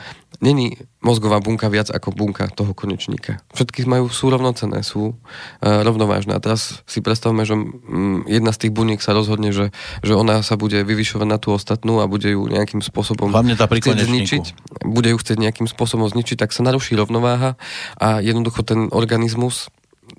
[0.44, 3.40] není mozgová bunka viac ako bunka toho konečníka.
[3.54, 6.34] Všetky majú, sú rovnocené, sú uh, rovnovážne.
[6.36, 9.70] A teraz si predstavme, že um, jedna z tých buniek sa rozhodne, že,
[10.02, 13.70] že ona sa bude vyvyšovať na tú ostatnú a bude ju nejakým spôsobom Hlavne tá
[13.70, 14.44] chcieť zničiť.
[14.84, 17.56] Bude ju chcieť nejakým spôsobom zničiť, tak sa naruší rovnováha
[18.02, 19.70] a jednoducho ten organizmus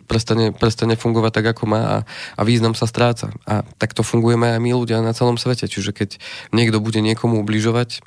[0.06, 1.98] prestane, prestane fungovať tak, ako má a,
[2.38, 3.34] a význam sa stráca.
[3.44, 5.66] A takto fungujeme aj my ľudia na celom svete.
[5.66, 6.10] Čiže keď
[6.54, 8.00] niekto bude niekomu ubližovať,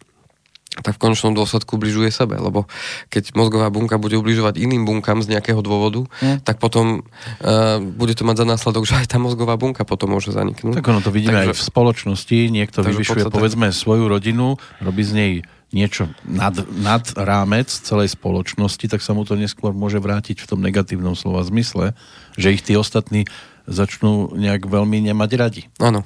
[0.79, 2.69] tak v konečnom dôsledku ubližuje sebe, lebo
[3.11, 6.45] keď mozgová bunka bude ubližovať iným bunkám z nejakého dôvodu, mm.
[6.45, 10.31] tak potom uh, bude to mať za následok, že aj tá mozgová bunka potom môže
[10.31, 10.79] zaniknúť.
[10.79, 13.35] Tak ono to vidíme takže, aj v spoločnosti, niekto vyvyšuje podstate...
[13.35, 15.33] povedzme svoju rodinu, robí z nej
[15.69, 20.59] niečo nad, nad rámec celej spoločnosti, tak sa mu to neskôr môže vrátiť v tom
[20.65, 21.93] negatívnom slova zmysle,
[22.35, 23.29] že ich tí ostatní
[23.69, 25.63] začnú nejak veľmi nemať radi.
[25.77, 26.01] Áno,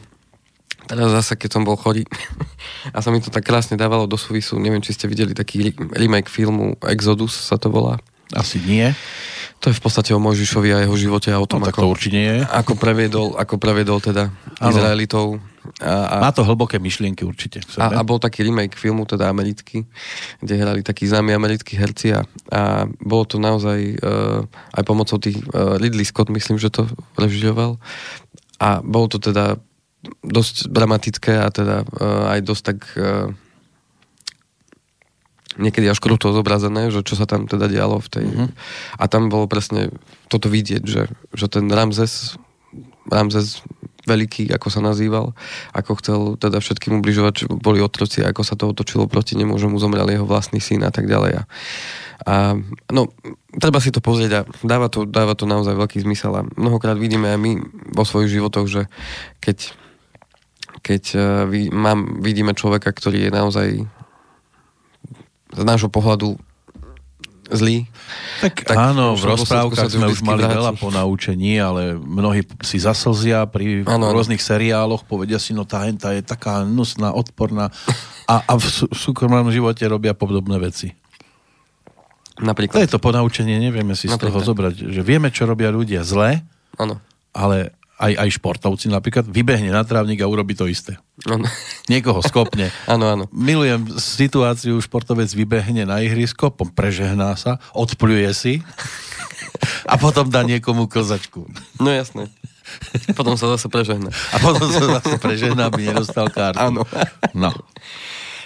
[0.84, 2.04] Teraz zase, keď som bol chorý
[2.95, 6.28] a sa mi to tak krásne dávalo do súvisu, neviem, či ste videli taký remake
[6.28, 8.04] filmu Exodus sa to volá.
[8.36, 8.91] Asi nie.
[9.63, 11.93] To je v podstate o Mojžišovi a jeho živote a o tom, no, ako, to
[11.95, 12.36] určite je.
[12.43, 14.28] ako previedol, ako previedol teda
[14.60, 14.76] ano.
[14.76, 15.39] Izraelitov.
[15.80, 17.63] A, a, Má to hlboké myšlienky určite.
[17.80, 19.88] A, a bol taký remake filmu, teda americký,
[20.43, 24.43] kde hrali takí známi americkí herci a, a bolo to naozaj uh,
[24.76, 27.80] aj pomocou tých uh, Ridley Scott, myslím, že to režiroval.
[28.60, 29.56] A bolo to teda
[30.23, 33.32] dosť dramatické a teda uh, aj dosť tak uh,
[35.58, 38.26] niekedy až kruto zobrazené, že čo sa tam teda dialo v tej...
[38.26, 38.49] Mm-hmm.
[38.97, 39.93] A tam bolo presne
[40.30, 42.38] toto vidieť, že, že ten Ramzes,
[43.10, 43.62] Ramzes
[44.04, 45.32] veľký, ako sa nazýval,
[45.72, 49.72] ako chcel teda všetkým ubližovať, že boli otroci, ako sa to otočilo proti nemu, že
[49.72, 51.39] mu zomrel jeho vlastný syn a tak ďalej.
[51.39, 51.44] A,
[52.28, 52.34] a
[52.92, 53.12] no,
[53.56, 57.32] treba si to pozrieť a dáva to, dáva to naozaj veľký zmysel a mnohokrát vidíme
[57.32, 57.52] aj my
[57.96, 58.82] vo svojich životoch, že
[59.39, 59.76] keď
[60.84, 61.48] keď uh,
[62.20, 63.68] vidíme človeka, ktorý je naozaj
[65.54, 66.36] z nášho pohľadu
[67.51, 67.84] zlý.
[68.39, 70.56] Tak, tak áno, v rozprávkach sme už mali vráti.
[70.56, 76.15] veľa ponaučení, ale mnohí si zaslzia pri ano, rôznych seriáloch, povedia si, no tá henta
[76.15, 77.67] je taká nusná, odporná
[78.32, 80.95] a, a v, v súkromnom živote robia podobné veci.
[82.39, 82.82] Napríklad.
[82.82, 84.19] To je to ponaučenie, nevieme si Napríklad.
[84.19, 86.41] z toho zobrať, že vieme, čo robia ľudia zle,
[86.79, 86.97] ano.
[87.29, 91.00] ale aj, aj športovci napríklad, vybehne na trávnik a urobí to isté.
[91.24, 91.48] Ano.
[91.88, 92.68] Niekoho skopne.
[92.92, 93.26] Áno, áno.
[93.32, 98.54] Milujem situáciu, športovec vybehne na ihrisko, prežehná sa, odpluje si
[99.92, 101.48] a potom dá niekomu klzačku.
[101.80, 102.28] No jasné.
[103.13, 104.10] Potom sa zase prežehná.
[104.34, 106.60] A potom sa zase prežehná, aby nedostal kartu.
[106.60, 106.88] Áno.
[107.36, 107.54] No.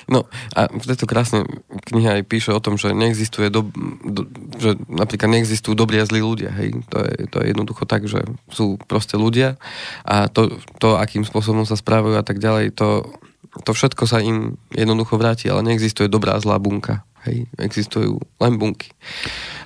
[0.08, 0.24] No
[0.56, 1.44] a v tejto krásne
[1.92, 3.68] kniha aj píše o tom, že neexistuje, do,
[4.08, 4.24] do,
[4.56, 6.80] že napríklad neexistujú dobrí a zlí ľudia, hej.
[6.88, 9.60] To je, to je jednoducho tak, že sú proste ľudia
[10.08, 13.04] a to, to akým spôsobom sa správajú a tak ďalej, to,
[13.68, 18.56] to všetko sa im jednoducho vráti, ale neexistuje dobrá a zlá bunka, hej, existujú len
[18.56, 18.96] bunky.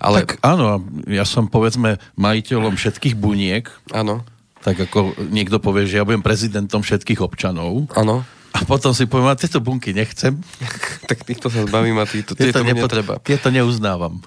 [0.01, 4.25] Ale, Tak áno, ja som povedzme majiteľom všetkých buniek, áno,
[4.65, 7.89] tak ako niekto povie, že ja budem prezidentom všetkých občanov.
[7.97, 10.35] Áno, a potom si poviem, a tieto bunky nechcem,
[11.09, 13.13] tak týchto sa zbavím a týchto, tieto nepot- netreba.
[13.23, 14.19] tieto neuznávam.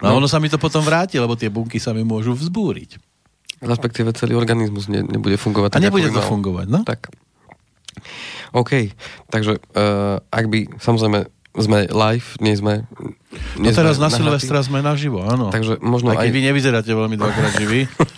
[0.00, 0.06] No.
[0.06, 3.00] A ono sa mi to potom vráti, lebo tie bunky sa mi môžu vzbúriť.
[3.64, 5.72] Respektíve celý organizmus ne, nebude fungovať.
[5.72, 6.32] A tak, nebude ako by to mal.
[6.36, 6.80] fungovať, no?
[6.84, 7.00] Tak.
[8.52, 8.92] OK,
[9.32, 12.84] takže uh, ak by, samozrejme, sme live, nie sme...
[13.56, 15.48] No teraz na Silvestra sme naživo, áno.
[15.52, 17.86] Takže možno aj aj- vy nevyzeráte veľmi dvakrát živí.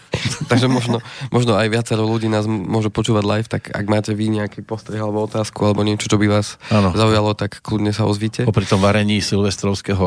[0.49, 4.65] Takže možno, možno aj viacero ľudí nás môže počúvať live, tak ak máte vy nejaký
[4.65, 6.97] postreh alebo otázku alebo niečo, čo by vás Áno.
[6.97, 8.49] zaujalo, tak kľudne sa ozvite.
[8.49, 10.07] Popri tom varení silvestrovského,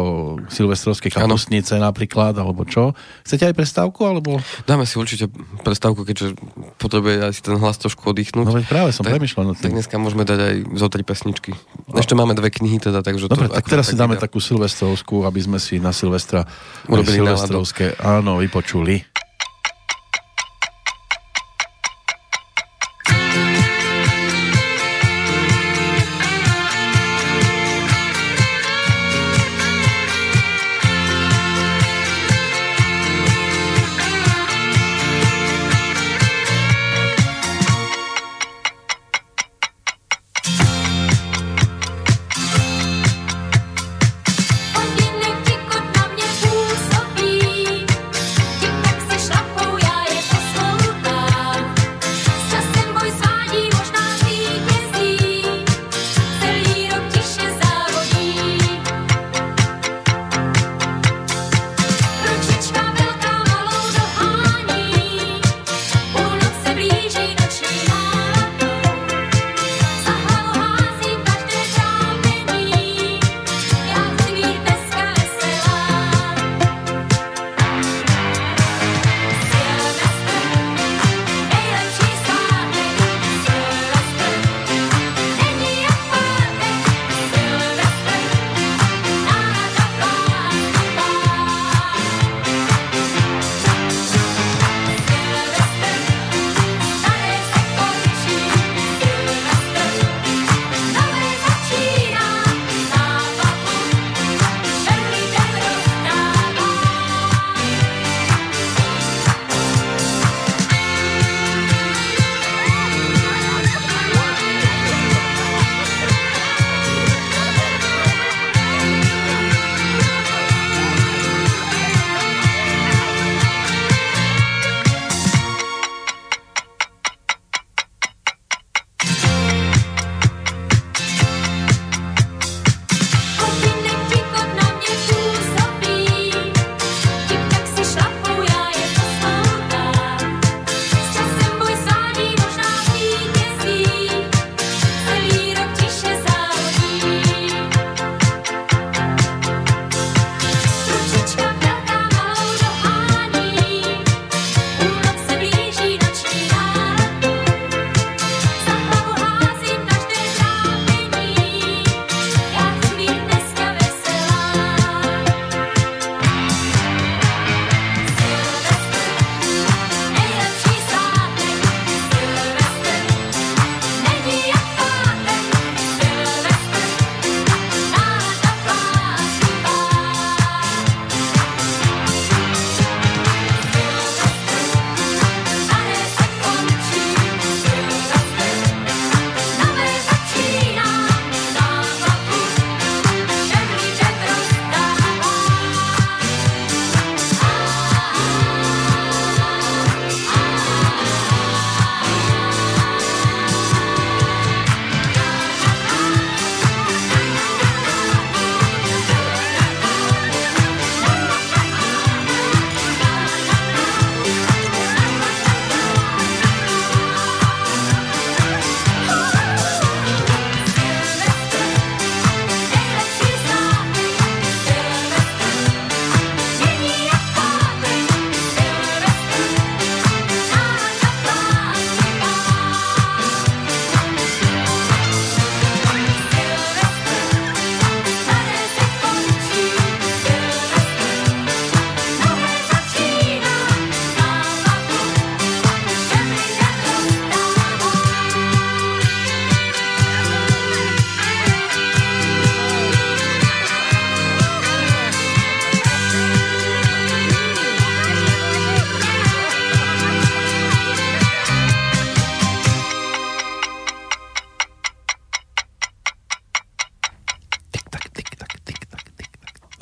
[0.50, 2.98] silvestrovskej kapustnice napríklad, alebo čo.
[3.24, 4.42] Chcete aj prestávku, alebo...
[4.66, 5.30] Dáme si určite
[5.62, 6.34] prestávku, keďže
[6.82, 8.46] potrebuje aj si ten hlas trošku oddychnúť.
[8.50, 11.52] No práve som tak, premyšľal Tak dneska môžeme dať aj zo tri pesničky.
[11.94, 13.56] Ešte máme dve knihy teda, takže Dobre, to...
[13.56, 16.46] tak teraz si dáme takú silvestrovskú, aby sme si na Silvestra
[16.88, 19.11] Urobili silvestrovské, áno, vypočuli.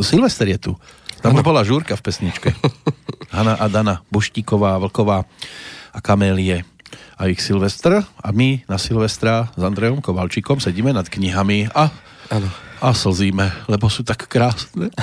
[0.09, 0.71] Silvester je tu.
[1.19, 2.49] Tam už bola žúrka v pesničke.
[3.35, 5.27] Hanna a Dana Boštíková, Vlková
[5.91, 6.65] a Kamélie
[7.13, 8.01] a ich Silvestr.
[8.01, 11.93] A my na Silvestra s Andrejom Kovalčíkom sedíme nad knihami a,
[12.29, 12.49] Áno.
[12.79, 14.89] a slzíme, lebo sú tak krásne.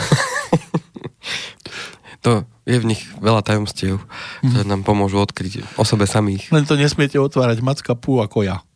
[2.22, 4.02] To je v nich veľa tajomstiev,
[4.42, 6.50] ktoré nám pomôžu odkryť o sebe samých.
[6.50, 8.66] Len to nesmiete otvárať macka pú ako ja.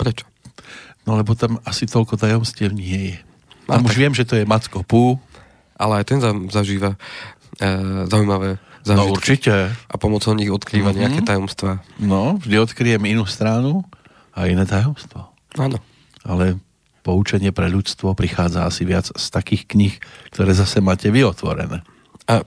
[0.00, 0.24] Prečo?
[1.04, 3.16] No lebo tam asi toľko tajomstiev nie je.
[3.68, 5.20] A Tam už tak- viem, že to je macko pú.
[5.78, 6.98] Ale aj ten za, zažíva
[7.56, 7.68] e,
[8.06, 9.12] zaujímavé No zážitky.
[9.12, 9.54] určite.
[9.84, 10.98] A pomocou nich odkrýva Mhm.
[10.98, 11.80] nejaké tajomstvá.
[11.98, 13.84] No, vždy odkryjem inú stranu
[14.32, 15.28] a iné tajomstvo.
[15.54, 15.76] Áno.
[16.22, 16.56] Ale
[17.02, 19.94] poučenie pre ľudstvo prichádza asi viac z takých kníh,
[20.30, 21.80] ktoré zase máte vy otvorené.
[22.26, 22.44] A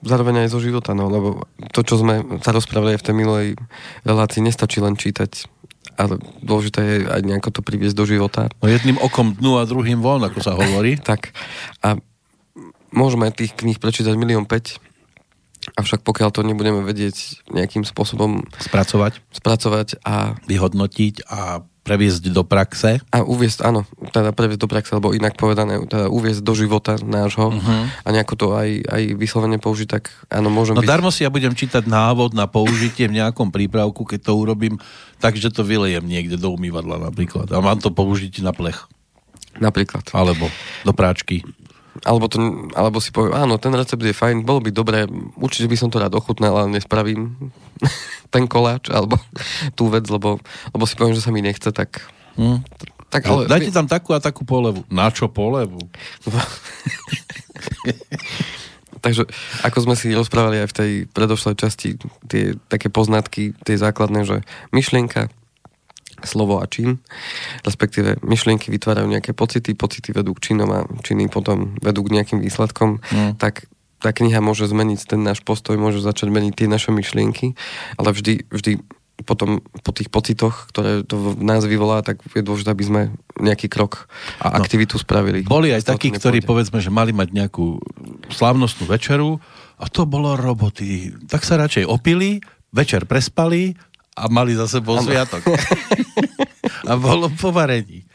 [0.00, 3.48] zároveň aj zo života, no, lebo to, čo sme sa rozprávali aj v tej minulej
[4.02, 5.50] relácii, nestačí len čítať,
[5.96, 8.46] ale dôležité je aj nejako to priviesť do života.
[8.58, 10.98] No jedným okom dnu a druhým von, ako sa hovorí.
[11.02, 11.34] Tak.
[11.82, 11.98] A
[12.92, 14.78] môžeme tých kníh prečítať milión päť,
[15.74, 22.98] avšak pokiaľ to nebudeme vedieť nejakým spôsobom Spracovať, spracovať a, vyhodnotiť a previesť do praxe.
[22.98, 27.54] a uviesť, áno, teda previesť do praxe, alebo inak povedané, teda uviesť do života nášho
[27.54, 27.82] uh-huh.
[28.02, 30.90] a nejako to aj, aj vyslovene použiť, tak áno, môžem No byť...
[30.90, 34.82] darmo si ja budem čítať návod na použitie v nejakom prípravku, keď to urobím
[35.22, 37.54] tak, že to vylejem niekde do umývadla napríklad.
[37.54, 38.90] A mám to použiť na plech.
[39.62, 40.10] Napríklad.
[40.10, 40.50] Alebo
[40.82, 41.46] do práčky.
[42.02, 42.38] Alebo, to,
[42.74, 45.06] alebo si poviem, áno, ten recept je fajn, bolo by dobré,
[45.38, 47.36] určite by som to rád ochutnal, ale nespravím
[48.34, 49.16] ten koláč, alebo
[49.78, 50.42] tú vec, lebo,
[50.74, 52.04] lebo si poviem, že sa mi nechce, tak...
[52.36, 52.60] Hm.
[53.08, 53.48] tak Ale...
[53.48, 54.84] Dajte tam takú a takú polevu.
[54.92, 55.80] Na čo polevu?
[59.04, 59.22] Takže
[59.62, 61.94] ako sme si rozprávali aj v tej predošlej časti,
[62.26, 64.36] tie také poznatky, tie základné, že
[64.74, 65.30] myšlienka,
[66.22, 67.02] slovo a čin,
[67.62, 72.40] respektíve myšlienky vytvárajú nejaké pocity, pocity vedú k činom a činy potom vedú k nejakým
[72.40, 73.36] výsledkom, Mm.
[73.36, 77.56] tak tá kniha môže zmeniť ten náš postoj, môže začať meniť tie naše myšlienky,
[77.96, 78.72] ale vždy, vždy
[79.24, 83.02] potom po tých pocitoch, ktoré to v nás vyvolá, tak je dôležité, aby sme
[83.40, 84.60] nejaký krok a No.
[84.60, 85.40] aktivitu spravili.
[85.40, 87.80] Boli aj takí, to ktorí povedzme, že mali mať nejakú
[88.28, 89.40] slávnostnú večeru
[89.80, 91.16] a to bolo roboty.
[91.32, 92.44] Tak sa radšej opili,
[92.76, 93.72] večer prespali
[94.16, 95.44] a mali za sebou sviatok.
[96.90, 98.08] a bolo po varení.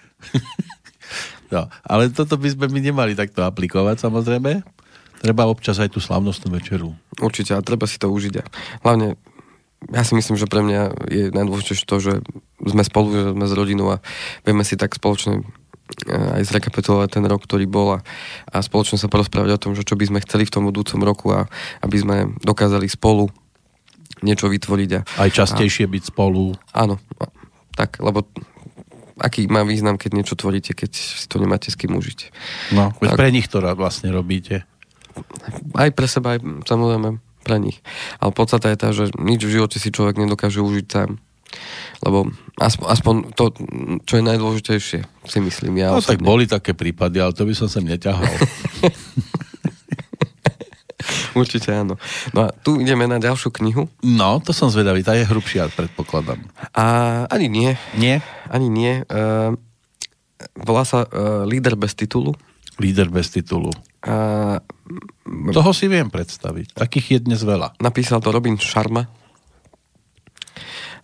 [1.53, 4.65] no, ale toto by sme my nemali takto aplikovať samozrejme.
[5.21, 6.97] Treba občas aj tú slávnostnú večeru.
[7.21, 8.41] Určite, a treba si to užiť.
[8.81, 9.21] Hlavne,
[9.93, 12.13] ja si myslím, že pre mňa je najdôležitejšie to, že
[12.65, 14.01] sme spolu, že sme s rodinou a
[14.41, 17.99] vieme si tak spoločne eh, aj zrekapitulovať ten rok, ktorý bol a,
[18.49, 21.29] a spoločne sa porozprávať o tom, že čo by sme chceli v tom budúcom roku
[21.29, 21.45] a
[21.85, 23.29] aby sme dokázali spolu
[24.21, 24.89] niečo vytvoriť.
[24.93, 26.53] A, Aj častejšie byť spolu.
[26.71, 27.29] áno, a-
[27.71, 28.25] tak, lebo
[29.17, 32.19] aký má význam, keď niečo tvoríte, keď si to nemáte s kým užiť.
[32.71, 33.15] No, Tak.
[33.15, 34.65] pre nich to vlastne robíte.
[35.73, 37.81] Aj pre seba, aj samozrejme pre nich.
[38.17, 41.17] Ale podstata je tá, že nič v živote si človek nedokáže užiť sám.
[41.99, 43.43] Lebo aspoň, aspoň to,
[44.01, 46.25] čo je najdôležitejšie, si myslím ja No tak osobne.
[46.25, 48.23] boli také prípady, ale to by som sem neťahal.
[51.31, 51.95] Určite áno.
[52.35, 53.87] No a tu ideme na ďalšiu knihu.
[54.03, 56.39] No, to som zvedavý, tá je hrubšia, predpokladám.
[56.75, 56.85] A
[57.31, 58.19] ani nie, Nie?
[58.51, 59.03] ani nie.
[59.07, 59.55] Uh,
[60.59, 62.35] volá sa uh, Líder bez titulu.
[62.81, 63.71] Líder bez titulu.
[64.01, 64.57] A
[65.53, 66.73] Toho si viem predstaviť.
[66.75, 67.77] Takých je dnes veľa.
[67.79, 69.05] napísal to Robin Sharma.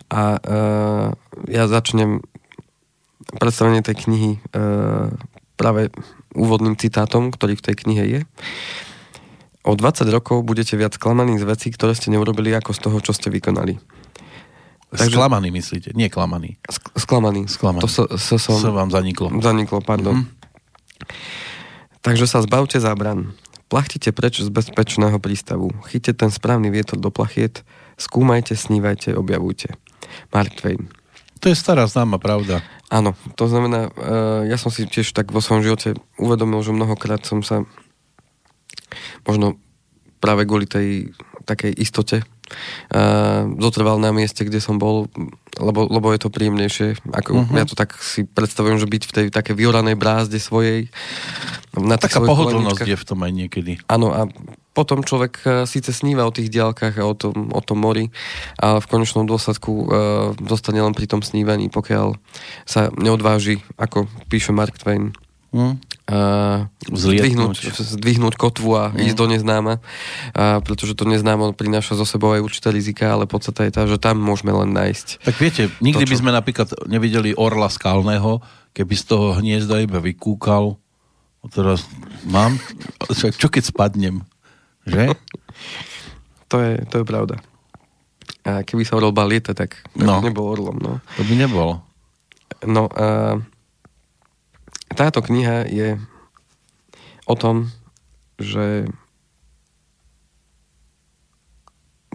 [0.08, 1.08] A uh,
[1.46, 2.20] ja začnem
[3.36, 5.12] predstavenie tej knihy uh,
[5.54, 5.92] práve
[6.32, 8.20] úvodným citátom, ktorý v tej knihe je.
[9.68, 13.12] O 20 rokov budete viac sklamaní z vecí, ktoré ste neurobili, ako z toho, čo
[13.12, 13.76] ste vykonali.
[14.88, 15.92] Takže- Sklamaný myslíte?
[15.92, 16.56] Nie klamaný.
[16.64, 17.44] Sk- sklamaný.
[17.44, 17.84] Sklamaný.
[17.84, 18.56] To sa, sa som...
[18.56, 19.28] Som vám zaniklo.
[19.44, 20.24] Zaniklo, pardon.
[22.00, 23.36] Takže sa zbavte zábran.
[23.68, 25.68] Plachtite preč z bezpečného prístavu.
[25.92, 27.60] Chyťte ten správny vietor do plachiet.
[28.00, 29.76] Skúmajte, snívajte, objavujte.
[30.32, 30.88] Mark Twain.
[31.44, 32.64] To je stará známa pravda.
[32.88, 37.20] Áno, to znamená, uh, ja som si tiež tak vo svojom živote uvedomil, že mnohokrát
[37.28, 37.68] som sa
[39.28, 39.60] možno
[40.18, 41.14] práve kvôli tej
[41.48, 45.08] takej istote uh, zotrval na mieste, kde som bol,
[45.56, 47.00] lebo, lebo je to príjemnejšie.
[47.08, 47.56] Ako, Mhm.
[47.56, 50.92] Ja to tak si predstavujem, že byť v tej také vyoranej brázde svojej.
[51.78, 53.72] Na Taká pohodlnosť je v tom aj niekedy.
[53.86, 54.26] Áno, a
[54.74, 58.10] potom človek e, síce sníva o tých diálkach a o tom, o tom mori,
[58.58, 59.86] ale v konečnom dôsledku uh,
[60.46, 62.14] zostane len pri tom snívaní, pokiaľ
[62.62, 65.14] sa neodváži, ako píše Mark Twain,
[65.48, 65.80] Hm?
[66.08, 69.04] Uh, zdvihnúť, zdvihnúť kotvu a Mm.
[69.04, 73.62] ísť do neznáma, uh, pretože to neznámo prináša zo sebou aj určité rizika, ale podstata
[73.62, 75.22] je tá, že tam môžeme len nájsť.
[75.22, 78.40] Tak viete, nikdy To, by čo- sme napríklad nevideli orla skalného,
[78.70, 80.76] keby z toho hniezda iba vykúkal
[81.48, 81.86] Teraz
[82.24, 82.58] mám,
[83.32, 84.20] čo keď spadnem?
[84.84, 85.14] Že?
[86.46, 87.40] To je, to je pravda.
[88.42, 90.18] A keby sa orol bal lieta, tak, tak No.
[90.20, 90.76] nebol orlom.
[90.76, 91.80] No, To by nebolo.
[92.64, 93.38] no a
[94.92, 95.88] táto kniha je
[97.28, 97.68] o tom,
[98.40, 98.88] že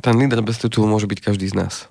[0.03, 1.88] ten líder bez titulu môže byť každý z nás.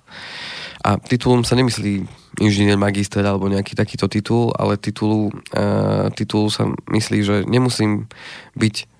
[0.83, 2.05] A titulom sa nemyslí
[2.43, 8.11] inžinier, magister alebo nejaký takýto titul, ale titulu, uh, titulu sa myslí, že nemusím
[8.59, 8.91] byť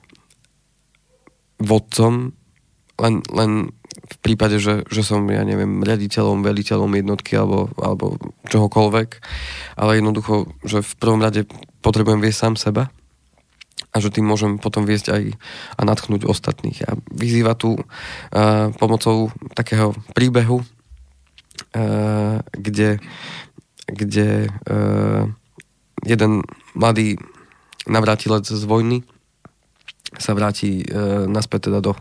[1.60, 2.32] vodcom
[2.98, 8.18] len, len v prípade, že, že som, ja neviem, riaditeľom, veliteľom jednotky alebo, alebo
[8.48, 9.10] čohokoľvek,
[9.78, 11.46] ale jednoducho, že v prvom rade
[11.84, 12.84] potrebujem viesť sám seba
[13.94, 15.24] a že tým môžem potom viesť aj
[15.78, 16.82] a natchnúť ostatných.
[16.90, 17.84] A vyzýva tu uh,
[18.82, 22.98] pomocou takého príbehu, uh, kde,
[23.86, 25.30] kde uh,
[26.02, 26.42] jeden
[26.74, 27.22] mladý
[27.86, 29.04] navrátilec z vojny
[30.14, 30.86] sa vráti e,
[31.26, 31.98] naspäť teda do,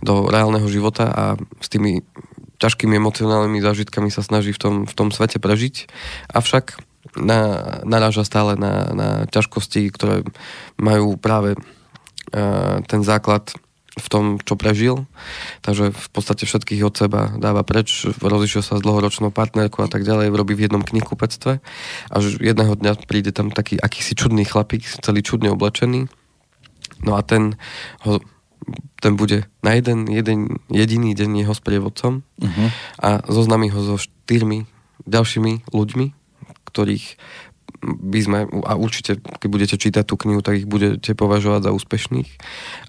[0.00, 1.24] do reálneho života a
[1.60, 2.00] s tými
[2.56, 5.90] ťažkými emocionálnymi zážitkami sa snaží v tom, v tom svete prežiť.
[6.32, 6.80] Avšak
[7.16, 10.24] na, naráža stále na, na ťažkosti, ktoré
[10.80, 11.58] majú práve e,
[12.88, 13.52] ten základ
[13.94, 15.06] v tom, čo prežil.
[15.62, 20.02] Takže v podstate všetkých od seba dáva preč, rozišiel sa s dlhoročnou partnerkou a tak
[20.02, 21.62] ďalej, robí v jednom knihkupectve
[22.10, 26.10] a že jedného dňa príde tam taký akýsi čudný chlapík, celý čudne oblečený
[27.04, 27.58] No a ten,
[28.06, 28.20] ho,
[29.02, 32.68] ten bude na jeden, jeden jediný deň jeho sprievodcom Uh-huh.
[33.00, 34.66] a zoznámi ho so štyrmi
[35.06, 36.06] ďalšími ľuďmi,
[36.74, 37.06] ktorých
[37.84, 42.30] by sme, a určite, keď budete čítať tú knihu, tak ich budete považovať za úspešných.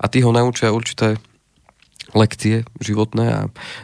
[0.01, 1.21] A tí ho naučia určité
[2.15, 3.41] lekcie životné a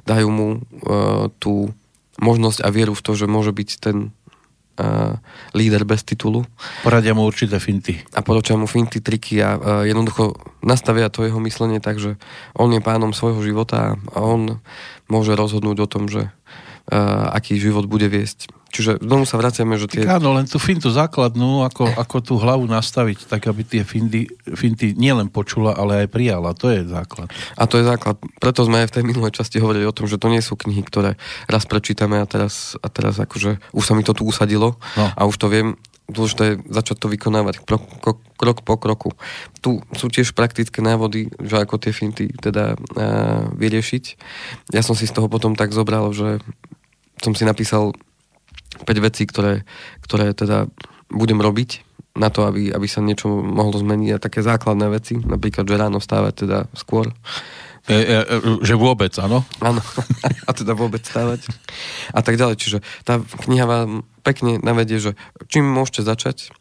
[0.08, 1.76] dajú mu uh, tú
[2.22, 3.98] možnosť a vieru v to, že môže byť ten
[4.80, 5.20] uh,
[5.52, 6.48] líder bez titulu
[6.86, 8.00] Poradia mu určité finty.
[8.16, 12.16] a poročia mu finty, triky a uh, jednoducho nastavia to jeho myslenie tak, že
[12.56, 14.62] on je pánom svojho života a on
[15.12, 16.32] môže rozhodnúť o tom, že
[17.32, 18.50] aký život bude viesť.
[18.72, 20.08] Čiže znovu sa vraciame, že tie...
[20.08, 24.32] Tak áno, len tú fintu základnú, ako, ako tú hlavu nastaviť, tak aby tie finty,
[24.56, 26.56] finty nielen počula, ale aj prijala.
[26.56, 27.28] To je základ.
[27.60, 28.16] A to je základ.
[28.40, 30.88] Preto sme aj v tej minulej časti hovorili o tom, že to nie sú knihy,
[30.88, 31.20] ktoré
[31.52, 35.08] raz prečítame a teraz, a teraz akože už sa mi to tu usadilo No.
[35.12, 35.76] a už to viem,
[36.12, 39.10] dôležité je začať to vykonávať krok, krok, krok po kroku.
[39.64, 44.04] Tu sú tiež praktické návody, že ako tie finty teda uh, vyriešiť.
[44.76, 46.44] Ja som si z toho potom tak zobral, že
[47.24, 47.96] som si napísal
[48.84, 49.64] 5 vecí, ktoré,
[50.04, 50.68] ktoré teda
[51.08, 55.64] budem robiť na to, aby, aby sa niečo mohlo zmeniť a také základné veci, napríklad,
[55.64, 57.08] že ráno stávať teda skôr,
[57.90, 59.42] E, e, e, že vôbec, áno?
[59.58, 59.82] Áno,
[60.50, 61.50] a teda vôbec stávať.
[62.14, 62.62] A tak ďalej.
[62.62, 65.12] Čiže tá kniha vám pekne navedie, že
[65.50, 66.54] čím môžete začať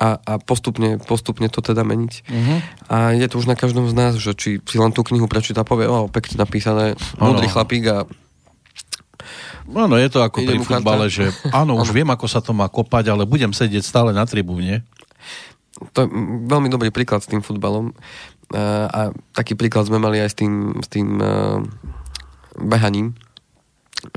[0.00, 2.12] a, a postupne, postupne to teda meniť.
[2.24, 2.58] Uh-huh.
[2.88, 5.60] A je to už na každom z nás, že či si len tú knihu prečíta
[5.60, 8.08] a povie, o, pekne napísané, múdry chlapík a
[9.70, 10.82] Áno, je to ako pri karta?
[10.82, 14.26] futbale, že áno, už viem, ako sa to má kopať, ale budem sedieť stále na
[14.26, 14.82] tribúne.
[15.94, 16.08] to je
[16.48, 17.94] veľmi dobrý príklad s tým futbalom.
[18.50, 19.00] A, a
[19.30, 21.62] taký príklad sme mali aj s tým, s tým uh,
[22.58, 23.14] behaním,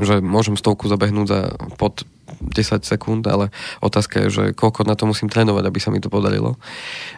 [0.02, 1.40] že môžem stovku zabehnúť za
[1.78, 3.52] pod 10 sekúnd, ale
[3.84, 6.56] otázka je, že koľko na to musím trénovať, aby sa mi to podarilo.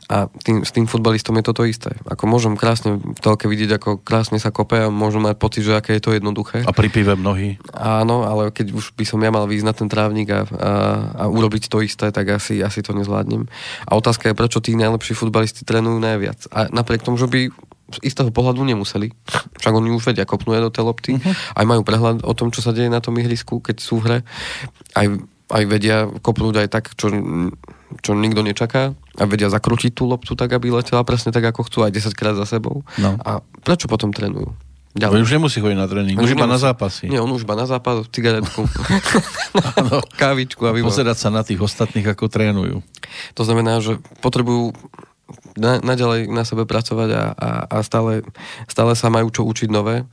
[0.10, 1.94] A tým, s tým futbalistom je toto isté.
[2.10, 5.78] Ako môžem krásne v telke vidieť, ako krásne sa kope a môžem mať pocit, že
[5.78, 6.66] aké je to jednoduché.
[6.66, 7.58] A pri pive mnohí.
[7.74, 10.72] Áno, ale keď už by som ja mal výjsť na ten trávnik a, a,
[11.14, 13.46] a urobiť to isté, tak asi, asi to nezvládnem.
[13.86, 16.50] A otázka je, prečo tí najlepší futbalisti trénujú najviac.
[16.54, 17.50] A napriek tomu, že by
[17.86, 19.14] z istého pohľadu nemuseli.
[19.62, 21.12] Však oni už vedia, kopnú do tej lopty.
[21.18, 21.34] Uh-huh.
[21.54, 24.18] Aj majú prehľad o tom, čo sa deje na tom ihrisku, keď sú v hre.
[24.98, 25.06] Aj,
[25.54, 27.14] aj vedia kopnúť aj tak, čo,
[28.02, 28.98] čo nikto nečaká.
[29.16, 32.36] A vedia zakrútiť tú loptu tak, aby letela presne tak, ako chcú, aj 10 krát
[32.36, 32.82] za sebou.
[32.98, 33.22] No.
[33.22, 34.50] A prečo potom trénujú?
[34.96, 37.12] Ale už nemusí chodiť na tréning, už iba na zápasy.
[37.12, 38.64] Nie, on už iba na zápas, cigaretku,
[40.24, 40.88] kávičku a výbor.
[40.88, 42.80] Pozerať sa na tých ostatných, ako trénujú.
[43.36, 44.72] To znamená, že potrebujú
[45.58, 48.22] na, naďalej na sebe pracovať a, a, a stále,
[48.70, 50.06] stále sa majú čo učiť nové.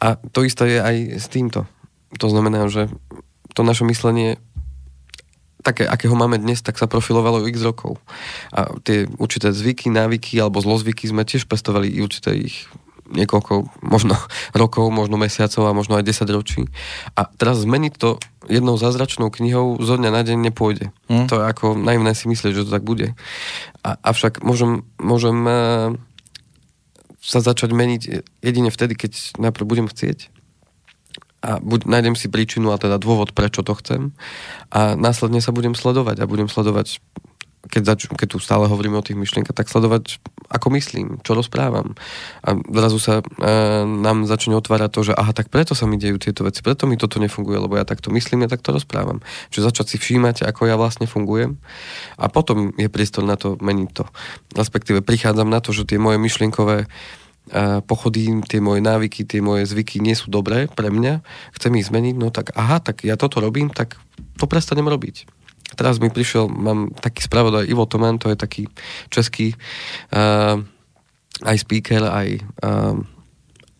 [0.00, 1.68] A to isté je aj s týmto.
[2.16, 2.88] To znamená, že
[3.52, 4.40] to naše myslenie
[5.60, 8.00] také, akého máme dnes, tak sa profilovalo x rokov.
[8.52, 12.64] A tie určité zvyky, návyky alebo zlozvyky sme tiež pestovali i určité ich
[13.10, 14.14] niekoľko, možno
[14.60, 16.62] rokov, možno mesiacov a možno aj 10 ročí.
[17.18, 18.16] A teraz zmeniť to
[18.48, 20.94] jednou zázračnou knihou zo dňa na deň nepôjde.
[21.10, 21.26] Hm.
[21.30, 23.12] To je ako naivné si myslieť, že to tak bude.
[23.84, 25.54] A, avšak môžem, môžem eh,
[27.20, 28.02] sa začať meniť
[28.40, 30.32] jedine vtedy, keď najprv budem chcieť
[31.40, 34.12] a buď, nájdem si príčinu a teda dôvod, prečo to chcem
[34.68, 37.00] a následne sa budem sledovať a budem sledovať
[37.68, 40.16] keď, zač- keď tu stále hovoríme o tých myšlienkach, tak sledovať,
[40.50, 41.94] ako myslím, čo rozprávam.
[42.42, 43.24] A zrazu sa e,
[43.86, 46.98] nám začne otvárať to, že aha, tak preto sa mi dejú tieto veci, preto mi
[46.98, 49.22] toto nefunguje, lebo ja takto myslím, ja takto rozprávam.
[49.54, 51.62] Čiže začať si všímať, ako ja vlastne fungujem
[52.18, 54.04] a potom je priestor na to meniť to.
[54.58, 56.90] Respektíve prichádzam na to, že tie moje myšlienkové
[57.50, 61.24] a pochody, tie moje návyky, tie moje zvyky nie sú dobré pre mňa,
[61.58, 63.98] chcem ich zmeniť, no tak aha, tak ja toto robím, tak
[64.38, 65.39] to prestanem robiť.
[65.78, 68.66] Teraz mi prišiel, mám taký spravodaj Ivo Toman, to je taký
[69.06, 69.54] český
[70.10, 70.58] uh,
[71.46, 72.28] aj speaker, aj,
[72.62, 72.98] uh,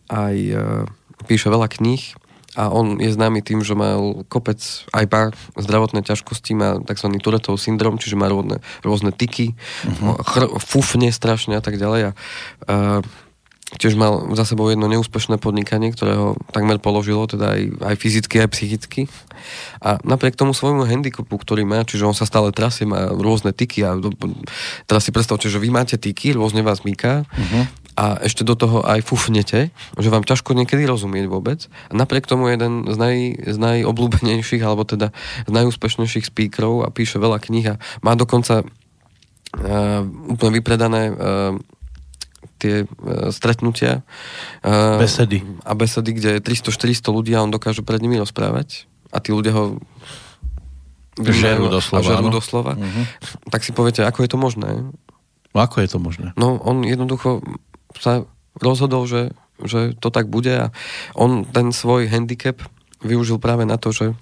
[0.07, 0.83] aj uh,
[1.27, 2.15] píše veľa kníh
[2.51, 4.59] a on je známy tým, že mal kopec
[4.91, 7.07] aj pár zdravotné ťažkosti, má tzv.
[7.23, 9.55] Turetov syndrom, čiže má rôzne, rôzne tyky,
[9.87, 10.19] uh-huh.
[10.19, 12.99] chr- fufne strašne a tak ďalej a uh,
[13.79, 18.35] tiež mal za sebou jedno neúspešné podnikanie, ktoré ho takmer položilo, teda aj, aj fyzicky,
[18.43, 19.01] aj psychicky.
[19.79, 23.87] A napriek tomu svojmu handicapu, ktorý má, čiže on sa stále trasie, má rôzne tyky
[23.87, 24.11] a do,
[24.83, 27.63] teraz si predstavte, že vy máte tyky, rôzne vás myká uh-huh.
[27.95, 31.71] a ešte do toho aj fufnete, že vám ťažko niekedy rozumieť vôbec.
[31.87, 33.17] A napriek tomu jeden z, naj,
[33.55, 35.15] z najobľúbenejších, alebo teda
[35.47, 41.55] z najúspešnejších speakerov a píše veľa kníh a má dokonca uh, úplne vypredané uh,
[42.61, 44.05] tie uh, stretnutia.
[44.61, 45.41] Uh, besedy.
[45.65, 48.85] A besedy, kde je 300-400 ľudí a on dokáže pred nimi rozprávať.
[49.09, 49.81] A tí ľudia ho
[51.19, 52.05] žerú doslova.
[52.05, 52.73] žerú doslova.
[52.79, 53.03] Uh-huh.
[53.51, 54.69] Tak si poviete, ako je to možné?
[55.51, 56.31] No ako je to možné?
[56.39, 57.43] No on jednoducho
[57.99, 58.23] sa
[58.55, 60.65] rozhodol, že, že to tak bude a
[61.11, 62.63] on ten svoj handicap
[63.03, 64.15] využil práve na to, že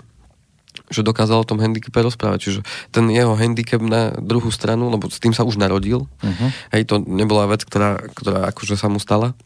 [0.90, 2.40] že dokázal o tom handicape rozprávať.
[2.42, 2.60] Čiže
[2.90, 6.50] ten jeho handicap na druhú stranu, lebo s tým sa už narodil, uh-huh.
[6.74, 9.38] hej, to nebola vec, ktorá, ktorá akože sa mu stala.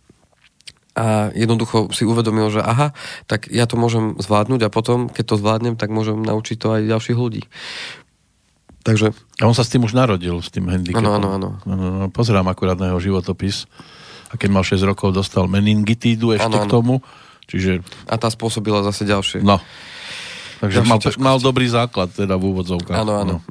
[0.93, 2.93] A jednoducho si uvedomil, že aha,
[3.25, 6.81] tak ja to môžem zvládnuť a potom, keď to zvládnem, tak môžem naučiť to aj
[6.85, 7.43] ďalších ľudí.
[8.83, 9.15] Takže...
[9.39, 11.01] A on sa s tým už narodil, s tým handicapom.
[11.01, 11.49] Áno, áno, áno.
[11.65, 13.65] No, pozerám akurát na jeho životopis.
[14.29, 16.95] A keď mal 6 rokov, dostal meningitídu ešte ano, k tomu.
[17.47, 17.79] Čiže...
[18.11, 19.39] A tá spôsobila zase ďalšie.
[19.41, 19.63] No.
[20.63, 22.95] Takže mal, mal dobrý základ teda v úvodzovkách.
[22.95, 23.35] Áno, áno.
[23.43, 23.47] No.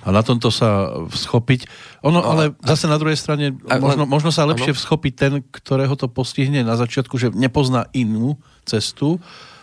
[0.00, 1.68] A na tomto sa schopiť.
[2.00, 4.78] Ono, ale zase na druhej strane, možno, možno sa lepšie ano.
[4.80, 9.20] vschopiť ten, ktorého to postihne na začiatku, že nepozná inú cestu,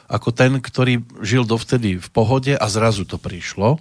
[0.07, 3.75] ako ten, ktorý žil dovtedy v pohode a zrazu to prišlo.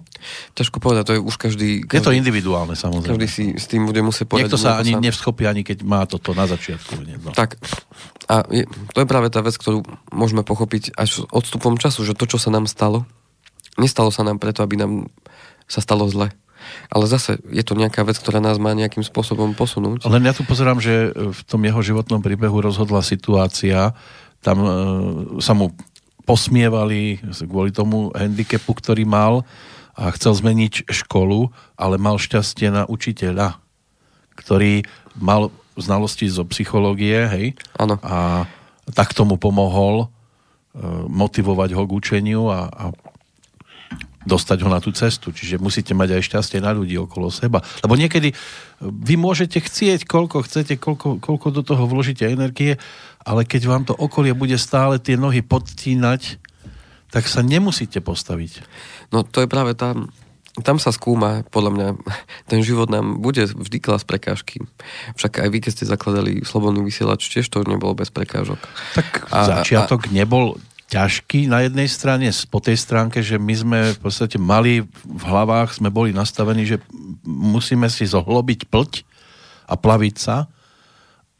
[0.59, 1.69] Ťažko povedať, to je už každý...
[1.87, 3.15] každý je to individuálne, samozrejme.
[3.15, 4.51] Každý si s tým bude musieť povedať.
[4.51, 5.03] Niekto sa ani sám.
[5.07, 6.99] nevschopí, ani keď má toto na začiatku.
[7.23, 7.31] No.
[7.31, 7.55] Tak,
[8.27, 12.15] a je, to je práve tá vec, ktorú môžeme pochopiť až s odstupom času, že
[12.15, 13.07] to, čo sa nám stalo,
[13.79, 15.07] nestalo sa nám preto, aby nám
[15.67, 16.35] sa stalo zle.
[16.91, 20.03] Ale zase je to nejaká vec, ktorá nás má nejakým spôsobom posunúť.
[20.03, 23.95] Len ja tu pozerám, že v tom jeho životnom príbehu rozhodla situácia,
[24.43, 24.69] tam e,
[25.39, 25.71] sa mu
[26.27, 29.47] posmievali kvôli tomu handicapu, ktorý mal
[29.95, 31.49] a chcel zmeniť školu,
[31.79, 33.57] ale mal šťastie na učiteľa,
[34.35, 34.83] ktorý
[35.15, 37.47] mal znalosti zo psychológie, hej?
[37.77, 37.97] Ano.
[38.01, 38.45] A
[38.91, 40.07] tak tomu pomohol e,
[41.07, 42.83] motivovať ho k učeniu a, a
[44.27, 45.31] dostať ho na tú cestu.
[45.31, 47.63] Čiže musíte mať aj šťastie na ľudí okolo seba.
[47.79, 48.35] Lebo niekedy
[48.83, 52.75] vy môžete chcieť, koľko chcete, koľko, koľko do toho vložíte energie,
[53.23, 56.43] ale keď vám to okolie bude stále tie nohy podtínať,
[57.07, 58.67] tak sa nemusíte postaviť.
[59.15, 60.11] No to je práve tam,
[60.65, 61.87] tam sa skúma, podľa mňa,
[62.51, 64.61] ten život nám bude vždy klas prekážky.
[65.17, 68.57] Však aj vy, keď ste zakladali Slobodný vysielač, tiež to nebolo bez prekážok.
[68.97, 73.79] Tak a, začiatok a, nebol ťažký na jednej strane, po tej stránke, že my sme
[73.91, 76.79] v podstate mali v hlavách, sme boli nastavení, že
[77.27, 78.93] musíme si zohlobiť plť
[79.67, 80.47] a plaviť sa,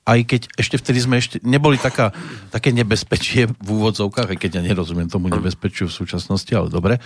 [0.08, 2.16] aj keď ešte vtedy sme ešte neboli taká,
[2.48, 7.04] také nebezpečie v úvodzovkách, aj keď ja nerozumiem tomu nebezpečiu v súčasnosti, ale dobre,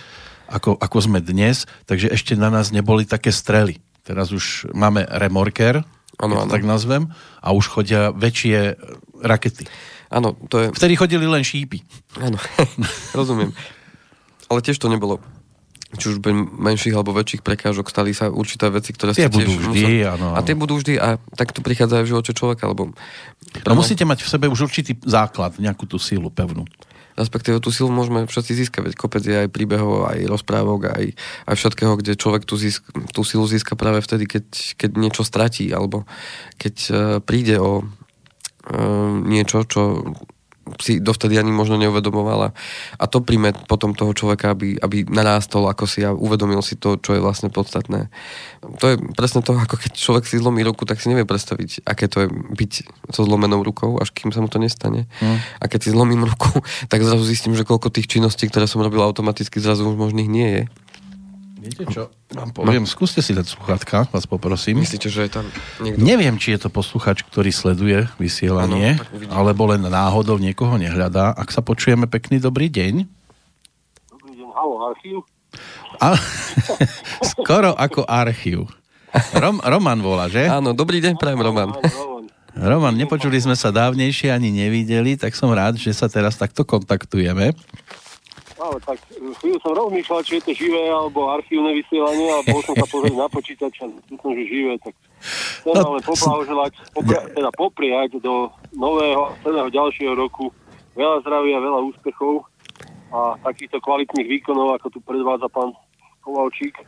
[0.52, 3.80] ako, ako sme dnes, takže ešte na nás neboli také strely.
[4.04, 5.80] Teraz už máme remorker,
[6.20, 6.50] ano, ano.
[6.52, 7.08] tak nazvem,
[7.40, 8.76] a už chodia väčšie
[9.24, 9.64] rakety.
[10.12, 10.66] Áno, to je...
[10.76, 11.80] Vtedy chodili len šípy.
[12.20, 12.36] Áno,
[13.18, 13.56] rozumiem.
[14.52, 15.24] Ale tiež to nebolo
[15.92, 16.24] či už
[16.56, 20.32] menších alebo väčších prekážok, stali sa určité veci, ktoré tie budú tiež vždy, áno.
[20.32, 22.96] A tie budú vždy a tak to prichádza aj v živote človeka, alebo...
[23.68, 26.64] No musíte mať v sebe už určitý základ, nejakú tú sílu pevnú.
[27.18, 31.04] Respektíve tú silu môžeme všetci získať, veď kopec je aj príbehov, aj rozprávok, aj,
[31.48, 34.46] aj všetkého, kde človek tú, získ, tú silu získa práve vtedy, keď,
[34.80, 36.08] keď niečo stratí, alebo
[36.56, 37.84] keď uh, príde o
[38.62, 40.14] Ehm, niečo, čo
[40.78, 42.54] si dovtedy ani možno neuvedomovala.
[42.98, 46.98] A to príjme potom toho človeka, aby, aby narástol ako si a uvedomil si to,
[46.98, 48.08] čo je vlastne podstatné.
[48.78, 52.06] To je presne to, ako keď človek si zlomí ruku, tak si nevie predstaviť, aké
[52.06, 52.72] to je byť
[53.10, 55.10] so zlomenou rukou, až kým sa mu to nestane.
[55.18, 55.38] Mm.
[55.58, 59.02] A keď si zlomím ruku, tak zrazu zistím, že koľko tých činností, ktoré som robil
[59.02, 60.62] automaticky, zrazu už možných nie je.
[61.62, 62.10] Viete čo?
[62.34, 64.82] Vám poviem, skúste si dať sluchátka, vás poprosím.
[64.82, 65.46] Myslíte, že je tam
[65.78, 66.02] niekto?
[66.02, 69.30] Neviem, či je to posluchač, ktorý sleduje vysielanie, uvidíme.
[69.30, 71.30] alebo len náhodou niekoho nehľadá.
[71.38, 73.06] Ak sa počujeme, pekný dobrý deň.
[74.10, 75.22] Dobrý deň, halo, archív.
[76.02, 76.18] A...
[77.30, 78.66] Skoro ako archív.
[79.38, 80.42] Rom, Roman volá, že?
[80.50, 81.78] Áno, dobrý deň, prajem Roman.
[82.58, 87.54] Roman, nepočuli sme sa dávnejšie ani nevideli, tak som rád, že sa teraz takto kontaktujeme.
[88.62, 88.98] Ale tak
[89.42, 93.18] chvíľu som rozmýšľal, či je to živé alebo archívne vysielanie a bol som sa pozrieť
[93.18, 94.94] na počítač a myslím, že živé, tak
[95.66, 100.54] chcem No, len poblahoželať, popri- teda popriať do nového, celého ďalšieho roku
[100.94, 102.46] veľa zdravia, veľa úspechov
[103.12, 105.74] a takýchto kvalitných výkonov, ako tu predvádza pán
[106.22, 106.78] Kovalčík.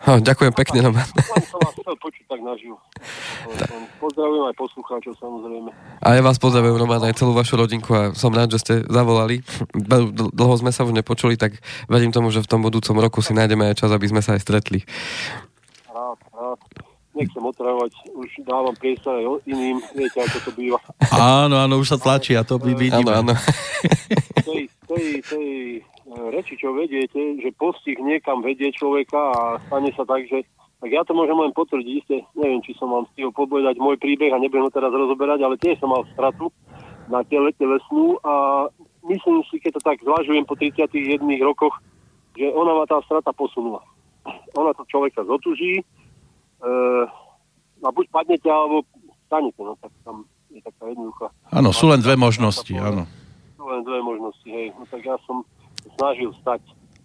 [0.00, 1.04] Ho, ďakujem pekne, Roman.
[1.44, 2.80] Som vás chcel počuť tak naživo.
[4.00, 5.70] Pozdravujem aj poslucháčov samozrejme.
[6.00, 9.44] A ja vás pozdravujem, Roman, aj celú vašu rodinku a som rád, že ste zavolali.
[9.76, 13.20] Dl- dl- Dlho sme sa už nepočuli, tak verím tomu, že v tom budúcom roku
[13.20, 14.80] si nájdeme aj čas, aby sme sa aj stretli.
[15.92, 16.60] Rád, rád.
[17.12, 20.80] Nechcem otravovať, už dávam priestor aj iným, viete, ako to býva.
[21.12, 23.12] Áno, áno, už sa tlačí a to my vidíme.
[23.12, 23.34] Áno, áno.
[24.48, 25.48] tej, tej, tej
[26.10, 30.42] reči, čo vediete, že postih niekam vedie človeka a stane sa tak, že
[30.80, 34.32] tak ja to môžem len potvrdiť, isté, neviem, či som vám stihol povedať môj príbeh
[34.32, 36.48] a nebudem ho teraz rozoberať, ale tiež som mal stratu
[37.12, 38.64] na tele telesnú a
[39.04, 41.76] myslím si, keď to tak zvažujem po 31 rokoch,
[42.32, 43.84] že ona ma tá strata posunula.
[44.56, 45.84] Ona to človeka zotuží, e,
[47.84, 48.80] a buď padnete, alebo
[49.28, 53.04] stanete, no tak tam je taká jednoduchá Áno, sú len dve možnosti, áno.
[53.60, 54.72] sú len dve možnosti, hej.
[54.80, 55.44] No tak ja som
[55.94, 56.60] snažil stať,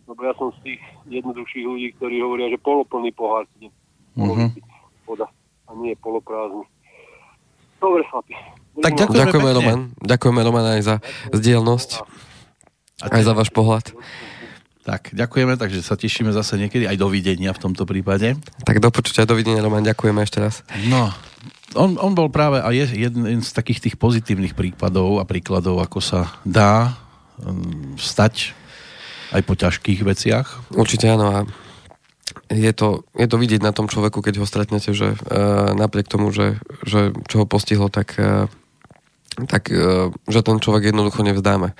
[0.06, 3.70] lebo ja som z tých jednoduchších ľudí, ktorí hovoria, že poloplný pohár, kde
[4.16, 4.56] Mhm.
[5.04, 5.28] voda
[5.68, 6.64] a nie poloprázdny.
[7.82, 8.34] Dobre, chlapi.
[8.80, 8.92] Tak.
[9.12, 9.58] Ďakujeme, pekne.
[9.60, 9.82] Roman.
[10.00, 10.96] Ďakujeme, Roman, aj za
[11.32, 11.90] zdielnosť,
[13.08, 13.92] aj za váš pohľad.
[14.86, 18.38] Tak, ďakujeme, takže sa tešíme zase niekedy aj dovidenia v tomto prípade.
[18.64, 20.62] Tak do počutia, dovidenia, Roman, ďakujeme ešte raz.
[20.86, 21.10] No,
[21.74, 26.00] on, on bol práve a je jeden z takých tých pozitívnych prípadov a príkladov, ako
[26.06, 26.94] sa dá
[27.42, 28.54] um, stať
[29.34, 30.76] aj po ťažkých veciach.
[30.76, 31.39] Určite áno a
[32.49, 36.30] je to, je to vidieť na tom človeku, keď ho stretnete, že uh, napriek tomu,
[36.30, 38.49] že, že čo ho postihlo, tak, uh,
[39.49, 41.73] tak uh, že ten človek jednoducho nevzdáme.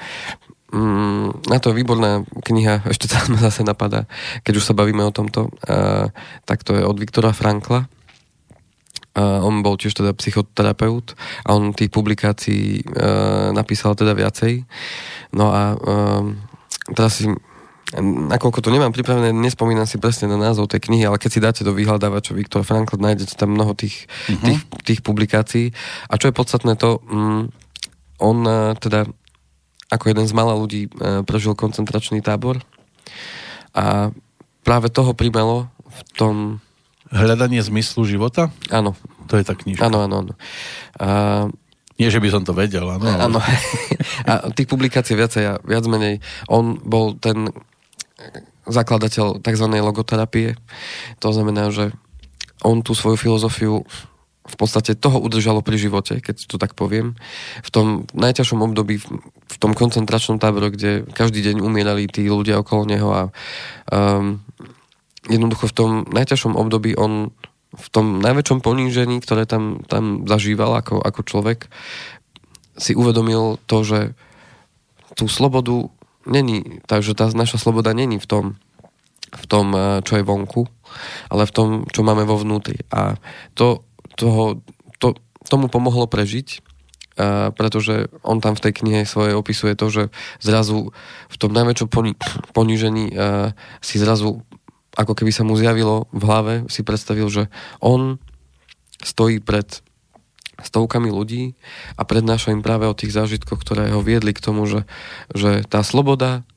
[0.73, 4.09] Mm, na to je výborná kniha, ešte sa ma zase napadá,
[4.41, 6.09] keď už sa bavíme o tomto, uh,
[6.45, 7.85] tak to je od Viktora Frankla.
[9.15, 11.15] Uh, on bol tiež teda psychoterapeut
[11.47, 14.67] a on tých publikácií uh, napísal teda viacej.
[15.31, 16.35] No a um,
[16.93, 17.31] teraz si
[18.01, 21.61] nakoľko to nemám pripravené, nespomínam si presne na názov tej knihy, ale keď si dáte
[21.61, 24.41] do vyhľadávača Viktor Frankl, nájdete tam mnoho tých, uh-huh.
[24.41, 25.69] tých, tých publikácií.
[26.09, 27.43] A čo je podstatné to, mm,
[28.25, 29.05] on uh, teda
[29.93, 32.57] ako jeden z malá ľudí uh, prežil koncentračný tábor
[33.77, 34.09] a
[34.65, 36.36] práve toho primelo v tom,
[37.05, 38.97] Hľadanie zmyslu života, áno,
[39.29, 39.88] to je tá knižka.
[39.88, 40.33] áno, áno, áno.
[40.97, 41.07] A,
[41.95, 43.07] Nie, že by som to vedel, áno.
[43.07, 43.39] Áno.
[44.27, 46.19] A tých publikácií viacej a viac menej.
[46.51, 47.47] On bol ten
[48.67, 49.65] zakladateľ tzv.
[49.71, 50.59] logoterapie.
[51.23, 51.95] To znamená, že
[52.65, 53.85] on tú svoju filozofiu
[54.45, 57.17] v podstate toho udržalo pri živote, keď to tak poviem.
[57.65, 62.85] V tom najťažšom období, v tom koncentračnom tábore, kde každý deň umierali tí ľudia okolo
[62.85, 63.21] neho a
[63.89, 64.37] um,
[65.25, 67.33] jednoducho v tom najťažšom období on
[67.76, 71.67] v tom najväčšom ponížení, ktoré tam, tam zažíval ako, ako človek,
[72.76, 73.99] si uvedomil to, že
[75.15, 75.88] tú slobodu
[76.28, 78.45] není, takže tá naša sloboda není v tom,
[79.32, 80.67] v tom, eh, čo je vonku,
[81.32, 82.84] ale v tom, čo máme vo vnútri.
[82.91, 83.15] A
[83.55, 83.84] to,
[84.15, 84.59] toho,
[84.99, 85.15] to,
[85.47, 86.63] tomu pomohlo prežiť,
[87.15, 90.03] a pretože on tam v tej knihe svojej opisuje to, že
[90.43, 90.91] zrazu
[91.32, 92.19] v tom najväčšom poni-
[92.51, 94.43] ponížení a, si zrazu
[94.95, 97.51] ako keby sa mu zjavilo v hlave, si predstavil, že
[97.83, 98.17] on
[99.03, 99.85] stojí pred
[100.63, 101.53] stovkami ľudí
[101.99, 104.87] a prednáša im práve o tých zážitkoch, ktoré ho viedli k tomu, že,
[105.35, 106.47] že tá sloboda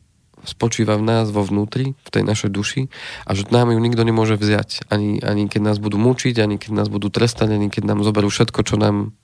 [0.46, 2.82] spočíva v nás vo vnútri, v tej našej duši
[3.26, 4.86] a že nám ju nikto nemôže vziať.
[4.86, 8.30] Ani, ani keď nás budú mučiť, ani keď nás budú trestať, ani keď nám zoberú
[8.30, 9.18] všetko, čo nám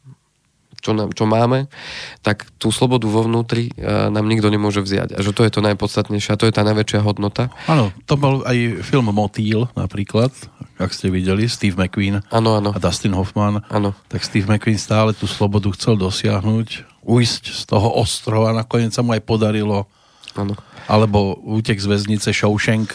[0.85, 1.73] čo, nám, čo máme,
[2.21, 5.17] tak tú slobodu vo vnútri uh, nám nikto nemôže vziať.
[5.17, 7.49] A že to je to najpodstatnejšie a to je tá najväčšia hodnota.
[7.65, 10.29] Áno, to bol aj film Motýl napríklad,
[10.77, 13.65] ak ste videli, Steve McQueen Áno, áno, a Dustin Hoffman.
[13.73, 13.97] áno.
[14.13, 19.17] Tak Steve McQueen stále tú slobodu chcel dosiahnuť, ujsť z toho ostrova, nakoniec sa mu
[19.17, 19.89] aj podarilo.
[20.37, 20.59] Áno,
[20.91, 22.91] Alebo útek z väznice Shawshank,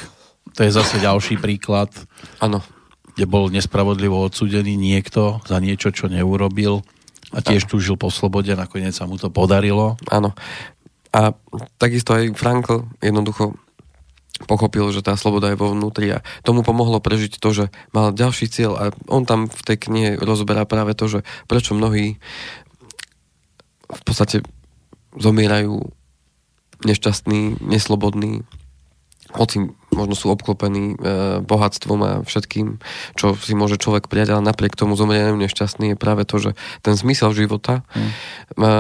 [0.54, 1.90] to je zase ďalší príklad,
[2.44, 2.60] áno.
[3.16, 6.84] kde bol nespravodlivo odsudený niekto za niečo, čo neurobil
[7.30, 9.96] a tiež túžil po slobode, nakoniec sa mu to podarilo.
[10.10, 10.34] Áno.
[11.10, 11.34] A
[11.82, 13.58] takisto aj Frankl jednoducho
[14.46, 18.48] pochopil, že tá sloboda je vo vnútri a tomu pomohlo prežiť to, že mal ďalší
[18.48, 21.20] cieľ a on tam v tej knihe rozoberá práve to, že
[21.50, 22.22] prečo mnohí
[23.90, 24.46] v podstate
[25.18, 25.92] zomierajú
[26.86, 28.48] nešťastní, neslobodní,
[29.30, 30.98] hoci možno sú obklopení e,
[31.46, 32.82] bohatstvom a všetkým,
[33.14, 36.52] čo si môže človek prijať, ale napriek tomu zomrievajú nešťastný, je práve to, že
[36.82, 38.10] ten zmysel života mm.
[38.58, 38.74] e,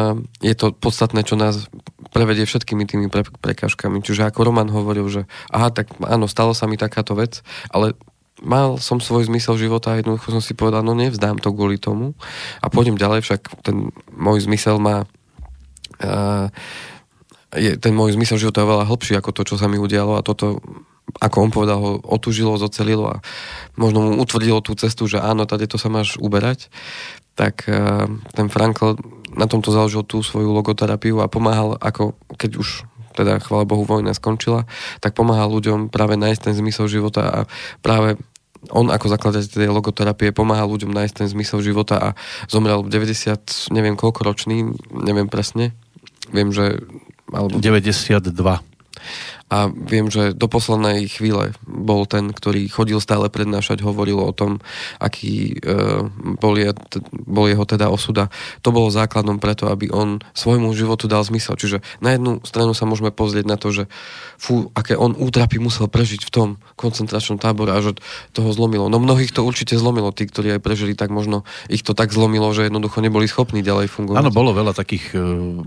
[0.45, 1.69] je to podstatné, čo nás
[2.09, 4.01] prevedie všetkými tými pre, prekážkami.
[4.01, 5.21] Čiže ako Roman hovoril, že
[5.53, 7.93] aha, tak áno, stalo sa mi takáto vec, ale
[8.41, 12.15] mal som svoj zmysel života a jednoducho som si povedal, no nevzdám to kvôli tomu
[12.63, 15.03] a pôjdem ďalej, však ten môj zmysel má
[15.99, 16.47] e,
[17.55, 20.25] je, ten môj zmysel života je oveľa hlbší ako to, čo sa mi udialo a
[20.25, 20.61] toto,
[21.17, 23.21] ako on povedal, ho otužilo, zocelilo a
[23.73, 26.69] možno mu utvrdilo tú cestu, že áno, tady to sa máš uberať,
[27.33, 28.05] tak uh,
[28.37, 28.99] ten Frankl
[29.33, 32.69] na tomto založil tú svoju logoterapiu a pomáhal, ako keď už
[33.17, 34.69] teda, chvála Bohu, vojna skončila,
[35.03, 37.39] tak pomáhal ľuďom práve nájsť ten zmysel života a
[37.83, 38.15] práve
[38.71, 42.09] on ako zakladateľ tej logoterapie pomáha ľuďom nájsť ten zmysel života a
[42.51, 45.71] zomrel v 90, neviem koľko ročný, neviem presne.
[46.35, 46.83] Viem, že
[47.33, 47.59] alebo...
[47.59, 48.61] 92
[49.49, 54.61] a viem, že do poslednej chvíle bol ten, ktorý chodil stále prednášať, hovoril o tom,
[55.01, 56.05] aký e,
[56.37, 56.69] bol, je,
[57.25, 58.29] bol jeho teda osuda.
[58.61, 61.57] To bolo základom preto, aby on svojmu životu dal zmysel.
[61.57, 63.83] Čiže na jednu stranu sa môžeme pozrieť na to, že
[64.37, 67.97] fú, aké on útrapy musel prežiť v tom koncentračnom tábore a že
[68.37, 68.85] toho zlomilo.
[68.85, 71.41] No mnohých to určite zlomilo, tí, ktorí aj prežili, tak možno
[71.73, 74.21] ich to tak zlomilo, že jednoducho neboli schopní ďalej fungovať.
[74.21, 75.21] Áno, bolo veľa takých, e,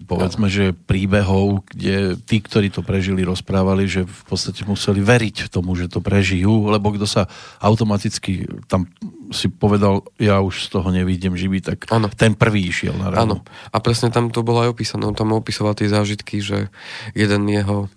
[0.07, 5.48] povedzme, že príbehov, kde tí, ktorí to prežili, rozprávali rozprávali, že v podstate museli veriť
[5.48, 7.22] tomu, že to prežijú, lebo kto sa
[7.64, 8.84] automaticky tam
[9.32, 12.12] si povedal, ja už z toho nevidím živý, tak ano.
[12.12, 13.40] ten prvý išiel na ráno.
[13.40, 13.48] Áno.
[13.72, 15.08] A presne tam to bolo aj opísané.
[15.08, 16.68] On tam opisoval tie zážitky, že
[17.16, 17.88] jeden jeho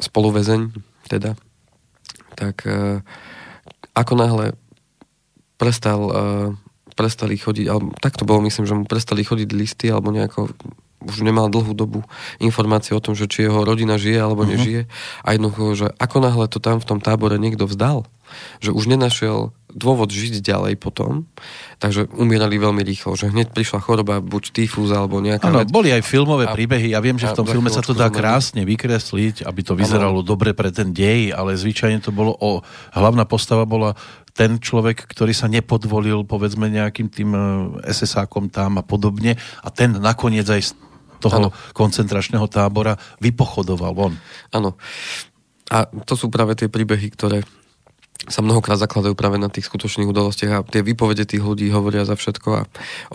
[0.00, 0.72] spoluvezeň,
[1.12, 1.36] teda,
[2.32, 3.04] tak uh,
[3.92, 4.46] ako náhle
[5.60, 6.48] prestal, uh,
[6.96, 10.48] prestali chodiť, alebo tak to bolo, myslím, že mu prestali chodiť listy, alebo nejako
[11.00, 12.04] už nemal dlhú dobu
[12.38, 14.52] informácie o tom, že či jeho rodina žije alebo uh-huh.
[14.56, 14.82] nežije.
[15.24, 18.04] A jednoducho, že ako náhle to tam v tom tábore niekto vzdal,
[18.62, 21.30] že už nenašiel dôvod žiť ďalej potom,
[21.78, 26.02] takže umierali veľmi rýchlo, že hneď prišla choroba, buď tyfus alebo nejaká Áno, boli aj
[26.02, 29.60] filmové a, príbehy, ja viem, že v tom filme sa to dá krásne vykresliť, aby
[29.62, 30.26] to vyzeralo ano.
[30.26, 32.66] dobre pre ten dej, ale zvyčajne to bolo o...
[32.90, 33.94] Hlavná postava bola
[34.34, 37.30] ten človek, ktorý sa nepodvolil povedzme nejakým tým
[37.86, 40.89] SS-ákom tam a podobne a ten nakoniec aj
[41.20, 41.48] toho ano.
[41.76, 44.14] koncentračného tábora vypochodoval von.
[44.50, 44.80] Áno.
[45.70, 47.46] A to sú práve tie príbehy, ktoré
[48.28, 52.20] sa mnohokrát zakladajú práve na tých skutočných udalostiach a tie výpovede tých ľudí hovoria za
[52.20, 52.62] všetko a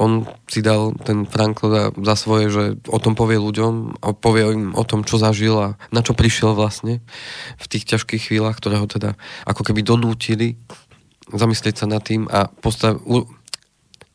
[0.01, 4.73] on si dal ten Frankl za svoje, že o tom povie ľuďom a povie im
[4.73, 7.05] o tom, čo zažil a na čo prišiel vlastne
[7.61, 9.13] v tých ťažkých chvíľach, ktoré ho teda
[9.45, 10.57] ako keby donútili
[11.29, 12.97] zamyslieť sa nad tým a postav,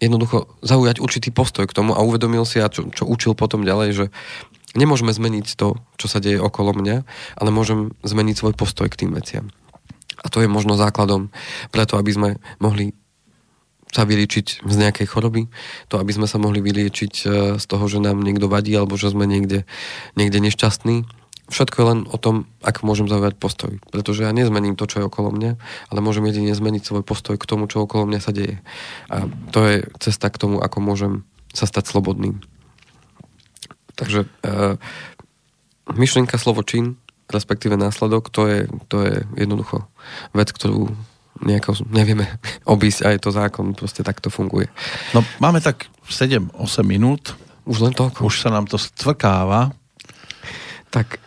[0.00, 3.88] jednoducho zaujať určitý postoj k tomu a uvedomil si, a čo, čo učil potom ďalej,
[3.92, 4.04] že
[4.74, 6.96] nemôžeme zmeniť to, čo sa deje okolo mňa,
[7.36, 9.52] ale môžem zmeniť svoj postoj k tým veciam.
[10.20, 11.32] A to je možno základom
[11.72, 12.28] preto, aby sme
[12.60, 12.92] mohli
[13.90, 15.50] sa vyliečiť z nejakej choroby,
[15.90, 17.24] to aby sme sa mohli vyliečiť e,
[17.58, 19.66] z toho, že nám niekto vadí alebo že sme niekde,
[20.14, 21.10] niekde nešťastní
[21.50, 23.72] všetko je len o tom, ako môžem zaujať postoj.
[23.90, 25.58] Pretože ja nezmením to, čo je okolo mňa,
[25.90, 28.62] ale môžem jedine zmeniť svoj postoj k tomu, čo okolo mňa sa deje.
[29.10, 31.12] A to je cesta k tomu, ako môžem
[31.50, 32.38] sa stať slobodným.
[33.98, 34.78] Takže e,
[35.92, 36.96] myšlienka, slovo, čin,
[37.28, 39.84] respektíve následok, to je, to je jednoducho
[40.32, 40.94] vec, ktorú
[41.42, 42.26] nejako nevieme
[42.74, 44.70] obísť a je to zákon, proste takto funguje.
[45.12, 46.54] No máme tak 7-8
[46.86, 47.34] minút.
[47.68, 48.26] Už len toľko.
[48.26, 49.70] Už sa nám to stvrkáva.
[50.90, 51.22] Tak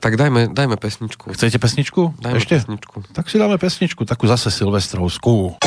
[0.00, 1.32] tak dajme, dajme pesničku.
[1.36, 2.16] Chcete pesničku?
[2.20, 2.54] Dajme Ešte?
[2.62, 2.96] pesničku.
[3.12, 5.60] Tak si dáme pesničku, takú zase silvestrovskú.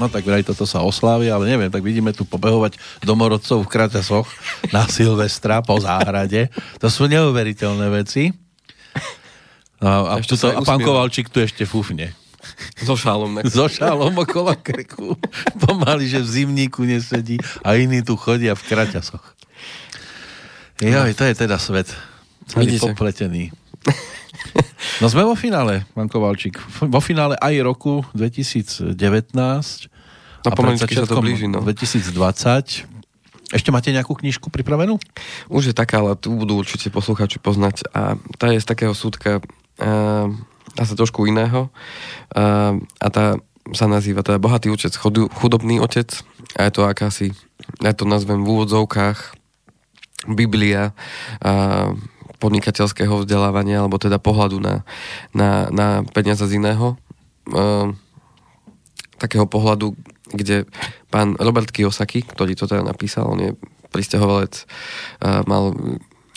[0.00, 4.24] No tak vraj toto sa oslávi, ale neviem, tak vidíme tu pobehovať domorodcov v kraťasoch
[4.72, 6.48] na Silvestra po záhrade.
[6.80, 8.32] To sú neuveriteľné veci.
[9.84, 10.80] A, a, tuto, a pán.
[10.80, 12.16] Kovalčík tu ešte fúfne.
[12.80, 13.36] So šálom.
[13.36, 13.40] Na...
[13.44, 15.20] So šálom okolo krku.
[15.60, 19.36] Pomaly, že v zimníku nesedí a iní tu chodia v kraťasoch.
[20.80, 21.92] Joj, to je teda svet.
[22.48, 23.52] Celý popletený.
[25.00, 26.60] No sme vo finále, pán Kovalčík.
[26.84, 28.96] Vo finále aj roku 2019
[30.40, 31.60] No a pomaličky sa to blíži, no.
[31.60, 32.88] 2020.
[33.50, 34.96] Ešte máte nejakú knižku pripravenú?
[35.50, 37.84] Už je taká, ale tu budú určite poslucháči poznať.
[37.92, 40.26] A tá je z takého súdka uh,
[40.78, 41.68] asi trošku iného.
[42.32, 43.24] Uh, a tá
[43.74, 44.94] sa nazýva teda Bohatý otec,
[45.34, 46.08] chudobný otec.
[46.56, 47.36] A je to akási,
[47.84, 49.36] ja to nazvem v úvodzovkách,
[50.28, 50.92] Biblia
[51.40, 51.96] uh,
[52.40, 54.82] podnikateľského vzdelávania, alebo teda pohľadu na,
[55.36, 56.96] na, na peniaze z iného.
[57.46, 57.92] Uh,
[59.20, 59.92] takého pohľadu,
[60.32, 60.64] kde
[61.12, 63.50] pán Robert Kiyosaki, ktorý to teda napísal, on je
[63.92, 64.64] pristahovalec,
[65.20, 65.76] uh, mal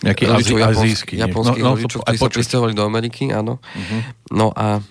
[0.04, 3.64] Nejaký rodičov azí- japons- azijský, japonských No, no, rodičov, ktorí sa pristahovali do Ameriky, áno.
[3.72, 3.98] Mhm.
[4.36, 4.84] No a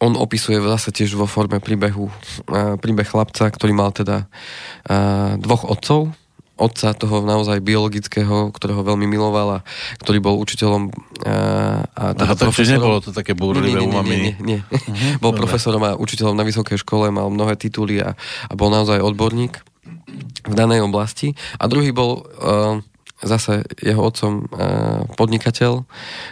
[0.00, 4.24] on opisuje zase tiež vo forme príbehu uh, príbeh chlapca, ktorý mal teda
[4.88, 6.10] uh, dvoch otcov,
[6.56, 9.64] otca toho naozaj biologického, ktorého veľmi miloval a
[10.00, 14.16] ktorý bol učiteľom uh, a Aha, teda takže nebolo to také búrlivé u nie, nie,
[14.16, 14.60] nie, nie.
[15.22, 15.44] Bol dobre.
[15.44, 18.16] profesorom a učiteľom na vysokej škole, mal mnohé tituly a,
[18.48, 19.60] a bol naozaj odborník
[20.48, 21.36] v danej oblasti.
[21.60, 22.80] A druhý bol uh,
[23.20, 25.84] zase jeho otcom uh, podnikateľ,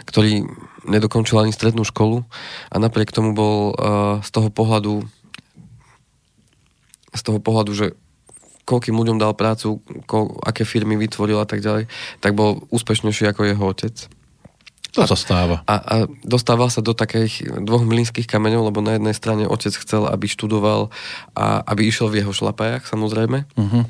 [0.09, 0.41] ktorý
[0.89, 2.25] nedokončil ani strednú školu
[2.69, 5.05] a napriek tomu bol uh, z toho pohľadu
[7.15, 7.87] z toho pohľadu, že
[8.65, 11.85] koľkým ľuďom dal prácu, ko, aké firmy vytvoril a tak ďalej,
[12.19, 13.95] tak bol úspešnejší ako jeho otec.
[14.95, 15.59] To sa stáva.
[15.67, 20.07] A, a dostával sa do takých dvoch mlynských kameňov, lebo na jednej strane otec chcel,
[20.07, 20.87] aby študoval
[21.35, 23.43] a aby išiel v jeho šlapajach, samozrejme.
[23.59, 23.83] Uh-huh.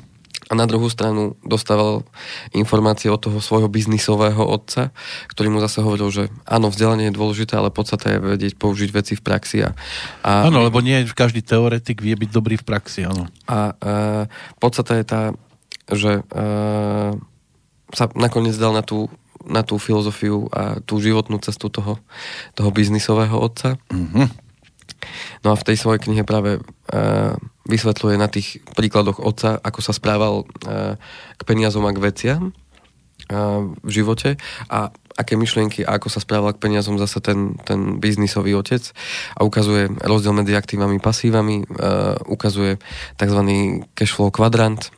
[0.46, 2.06] A na druhú stranu dostával
[2.54, 4.94] informácie od toho svojho biznisového otca,
[5.26, 9.18] ktorý mu zase hovoril, že áno, vzdelanie je dôležité, ale podstata je vedieť použiť veci
[9.18, 9.66] v praxi.
[9.66, 9.74] A,
[10.22, 13.26] a, Áno, lebo nie každý teoretik vie byť dobrý v praxi, áno.
[13.50, 13.92] a e,
[14.62, 15.22] podstata je tá,
[15.90, 16.42] že e,
[17.90, 19.10] sa nakoniec dal na tú,
[19.42, 21.98] na tú filozofiu a tú životnú cestu toho,
[22.54, 23.82] toho biznisového otca.
[23.90, 24.46] Mhm.
[25.42, 26.60] No a v tej svojej knihe práve e,
[27.66, 30.94] vysvetľuje na tých príkladoch otca, ako sa správal e,
[31.36, 32.52] k peniazom a k veciam e,
[33.82, 34.38] v živote
[34.70, 38.92] a aké myšlienky a ako sa správal k peniazom zase ten, ten biznisový otec
[39.34, 41.66] a ukazuje rozdiel medzi aktívami a pasívami, e,
[42.30, 42.78] ukazuje
[43.18, 43.40] tzv.
[43.96, 44.92] cashflow kvadrant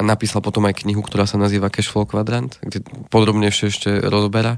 [0.00, 2.80] a napísal potom aj knihu, ktorá sa nazýva Cashflow kvadrant, kde
[3.12, 4.56] podrobnejšie ešte rozoberá.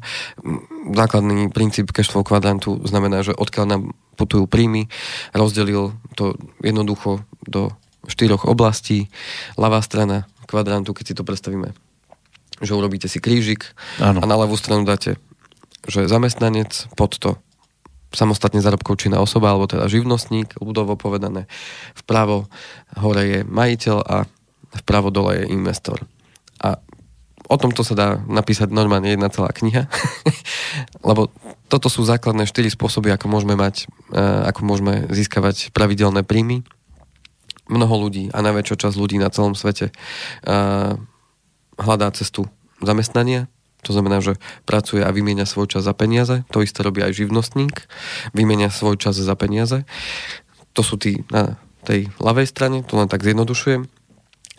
[0.94, 3.82] Základný princíp cashflow kvadrantu znamená, že odkiaľ nám
[4.14, 4.86] putujú príjmy,
[5.34, 7.74] rozdelil to jednoducho do
[8.06, 9.10] štyroch oblastí.
[9.58, 11.74] Ľavá strana kvadrantu, keď si to predstavíme,
[12.62, 13.66] že urobíte si krížik
[13.98, 14.22] Áno.
[14.22, 15.18] a na ľavú stranu dáte,
[15.90, 17.34] že zamestnanec, pod to
[18.14, 21.50] samostatne zárobkov činná osoba, alebo teda živnostník, ľudovo povedané.
[21.98, 22.46] Vpravo
[22.94, 24.16] hore je majiteľ a
[24.80, 26.00] vpravo dole je investor.
[26.62, 26.80] A
[27.48, 29.90] o tomto sa dá napísať normálne jedna celá kniha,
[31.08, 31.28] lebo
[31.68, 36.64] toto sú základné štyri spôsoby, ako môžeme mať, e, ako môžeme získavať pravidelné príjmy.
[37.68, 39.92] Mnoho ľudí a najväčšia časť ľudí na celom svete e,
[41.80, 42.48] hľadá cestu
[42.82, 43.48] zamestnania,
[43.82, 46.46] to znamená, že pracuje a vymieňa svoj čas za peniaze.
[46.54, 47.82] To isté robí aj živnostník.
[48.30, 49.82] Vymieňa svoj čas za peniaze.
[50.78, 53.90] To sú tí na tej ľavej strane, to len tak zjednodušujem.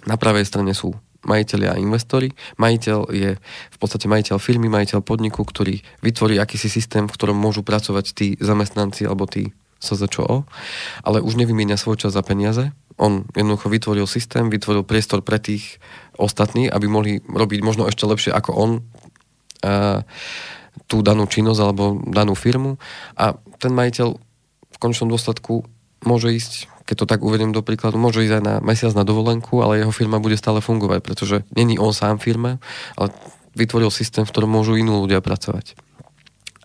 [0.07, 0.93] Na pravej strane sú
[1.23, 2.35] majiteľi a investori.
[2.59, 7.63] Majiteľ je v podstate majiteľ firmy, majiteľ podniku, ktorý vytvorí akýsi systém, v ktorom môžu
[7.63, 10.47] pracovať tí zamestnanci alebo tí SZČO,
[11.03, 12.71] ale už nevymieňa svoj čas za peniaze.
[12.95, 15.79] On jednoducho vytvoril systém, vytvoril priestor pre tých
[16.15, 18.71] ostatných, aby mohli robiť možno ešte lepšie ako on
[20.87, 22.75] tú danú činnosť alebo danú firmu
[23.15, 24.07] a ten majiteľ
[24.73, 25.63] v končnom dôsledku
[26.03, 29.63] môže ísť, keď to tak uvedem do príkladu, môže ísť aj na mesiac na dovolenku,
[29.63, 32.59] ale jeho firma bude stále fungovať, pretože není on sám firma,
[32.99, 33.15] ale
[33.55, 35.77] vytvoril systém, v ktorom môžu inú ľudia pracovať.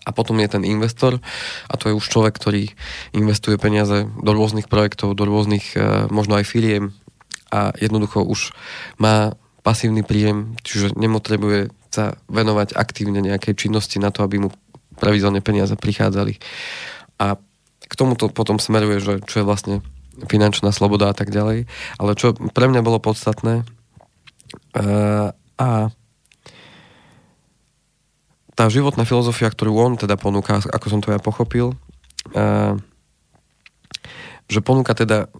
[0.03, 1.21] A potom je ten investor
[1.69, 2.73] a to je už človek, ktorý
[3.13, 6.97] investuje peniaze do rôznych projektov, do rôznych e, možno aj firiem
[7.53, 8.55] a jednoducho už
[8.97, 14.49] má pasívny príjem, čiže nemotrebuje sa venovať aktívne nejakej činnosti na to, aby mu
[14.97, 16.41] pravidelne peniaze prichádzali.
[17.21, 17.37] A
[17.89, 19.75] k tomuto potom smeruje, že čo je vlastne
[20.27, 21.69] finančná sloboda a tak ďalej.
[22.01, 23.63] Ale čo pre mňa bolo podstatné
[24.75, 25.69] uh, a
[28.57, 31.79] tá životná filozofia, ktorú on teda ponúka, ako som to ja pochopil,
[32.35, 32.75] uh,
[34.49, 35.31] že ponúka teda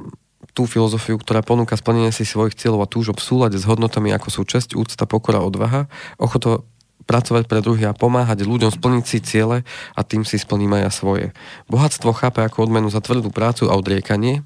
[0.54, 4.28] tú filozofiu, ktorá ponúka splnenie si svojich cieľov a túžob v súlade s hodnotami, ako
[4.28, 5.88] sú česť, úcta, pokora, odvaha,
[6.20, 6.68] ochoto
[7.08, 9.66] pracovať pre druhých a pomáhať ľuďom splniť si ciele
[9.98, 11.26] a tým si splním aj ja svoje.
[11.66, 14.46] Bohatstvo chápe ako odmenu za tvrdú prácu a odriekanie,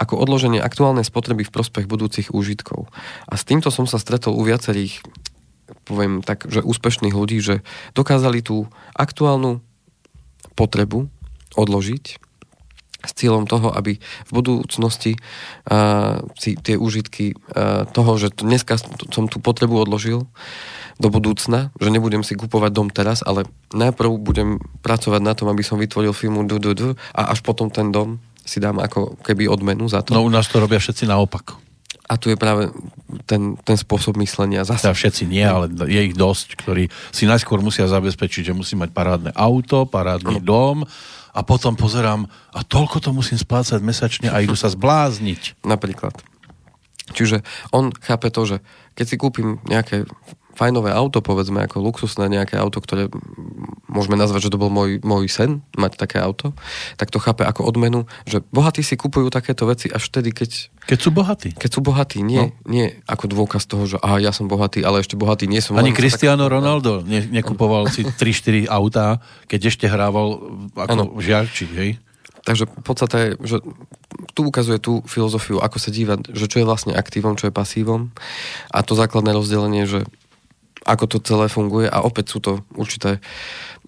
[0.00, 2.88] ako odloženie aktuálnej spotreby v prospech budúcich úžitkov.
[3.28, 5.04] A s týmto som sa stretol u viacerých,
[5.84, 7.60] poviem tak, že úspešných ľudí, že
[7.92, 8.64] dokázali tú
[8.96, 9.60] aktuálnu
[10.56, 11.12] potrebu
[11.54, 12.04] odložiť
[13.00, 18.76] s cieľom toho, aby v budúcnosti uh, si tie úžitky uh, toho, že dneska
[19.08, 20.28] som tú potrebu odložil
[21.00, 25.64] do budúcna, že nebudem si kupovať dom teraz, ale najprv budem pracovať na tom, aby
[25.64, 28.20] som vytvoril firmu du, du, du, a až potom ten dom
[28.50, 30.10] si dám ako keby odmenu za to.
[30.10, 31.54] No u nás to robia všetci naopak.
[32.10, 32.66] A tu je práve
[33.22, 34.82] ten, ten spôsob myslenia zase.
[34.82, 38.90] Teda všetci nie, ale je ich dosť, ktorí si najskôr musia zabezpečiť, že musí mať
[38.90, 40.44] parádne auto, parádny no.
[40.44, 40.78] dom,
[41.30, 45.62] a potom pozerám a toľko to musím splácať mesačne a idú sa zblázniť.
[45.62, 46.18] Napríklad.
[47.14, 48.56] Čiže on chápe to, že
[48.98, 50.06] keď si kúpim nejaké
[50.60, 53.08] fajnové auto, povedzme, ako luxusné nejaké auto, ktoré
[53.88, 56.52] môžeme nazvať, že to bol môj, môj sen, mať také auto,
[57.00, 60.50] tak to chápe ako odmenu, že bohatí si kupujú takéto veci až vtedy, keď...
[60.84, 61.56] Keď sú bohatí.
[61.56, 62.68] Keď sú bohatí, nie, no.
[62.68, 65.80] nie ako dôkaz toho, že aha, ja som bohatý, ale ešte bohatý nie som.
[65.80, 66.60] Ani Cristiano tak...
[66.60, 71.04] Ronaldo ne, nekupoval si 3-4 autá, keď ešte hrával ako ano.
[71.16, 71.90] žiarčík, hej?
[72.40, 73.56] Takže podstate je, že
[74.32, 78.10] tu ukazuje tú filozofiu, ako sa dívať, že čo je vlastne aktívom, čo je pasívom.
[78.72, 80.08] A to základné rozdelenie, že
[80.86, 83.20] ako to celé funguje a opäť sú to určité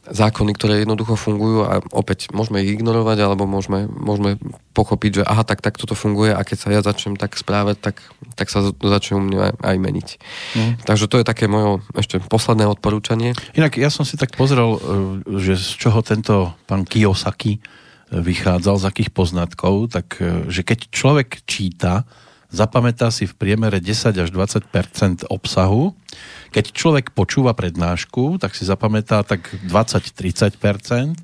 [0.02, 4.34] zákony, ktoré jednoducho fungujú a opäť môžeme ich ignorovať alebo môžeme, môžeme
[4.74, 8.02] pochopiť, že aha, tak, tak toto funguje a keď sa ja začnem tak správať, tak,
[8.34, 10.08] tak sa začnú mne aj meniť.
[10.58, 10.72] Mm.
[10.82, 13.38] Takže to je také moje ešte posledné odporúčanie.
[13.54, 14.78] Inak ja som si tak pozrel, e,
[15.38, 17.60] že z čoho tento pán Kiyosaki e,
[18.10, 22.02] vychádzal, z akých poznatkov, tak e, že keď človek číta,
[22.52, 25.96] zapamätá si v priemere 10 až 20% obsahu.
[26.52, 31.16] Keď človek počúva prednášku, tak si zapamätá tak 20-30%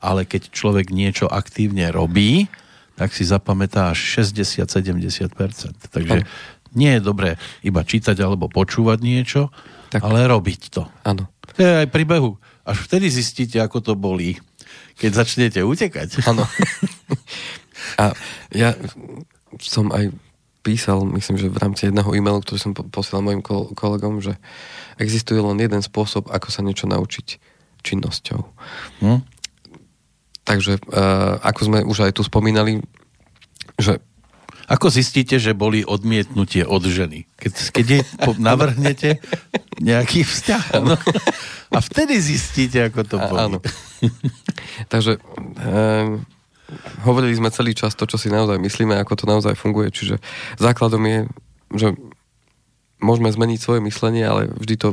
[0.00, 2.48] ale keď človek niečo aktívne robí,
[2.96, 5.28] tak si zapamätá až 60-70%
[5.92, 6.24] Takže
[6.76, 9.42] nie je dobré iba čítať alebo počúvať niečo,
[9.92, 10.04] tak.
[10.04, 10.88] ale robiť to.
[11.04, 11.28] Áno.
[11.56, 12.36] To je aj príbehu.
[12.66, 14.36] Až vtedy zistíte, ako to bolí,
[15.00, 16.24] keď začnete utekať.
[16.28, 16.44] Áno.
[18.02, 18.12] A
[18.50, 18.74] ja
[19.62, 20.10] som aj
[20.66, 23.38] písal, myslím, že v rámci jedného e-mailu, ktorý som posielal mojim
[23.78, 24.34] kolegom, že
[24.98, 27.38] existuje len jeden spôsob, ako sa niečo naučiť
[27.86, 28.42] činnosťou.
[29.06, 29.22] Hm?
[30.42, 32.82] Takže uh, ako sme už aj tu spomínali,
[33.78, 34.02] že
[34.66, 37.30] ako zistíte, že boli odmietnutie od ženy?
[37.38, 38.00] Keď, keď je,
[38.50, 39.22] navrhnete
[39.78, 40.82] nejaký vzťah.
[40.82, 40.98] No.
[41.70, 43.38] A vtedy zistíte, ako to boli.
[43.38, 43.58] Áno.
[44.92, 45.22] Takže
[45.62, 46.26] um,
[47.06, 49.94] hovorili sme celý čas to, čo si naozaj myslíme, ako to naozaj funguje.
[49.94, 50.18] Čiže
[50.58, 51.18] základom je,
[51.74, 51.88] že
[52.98, 54.88] môžeme zmeniť svoje myslenie, ale vždy to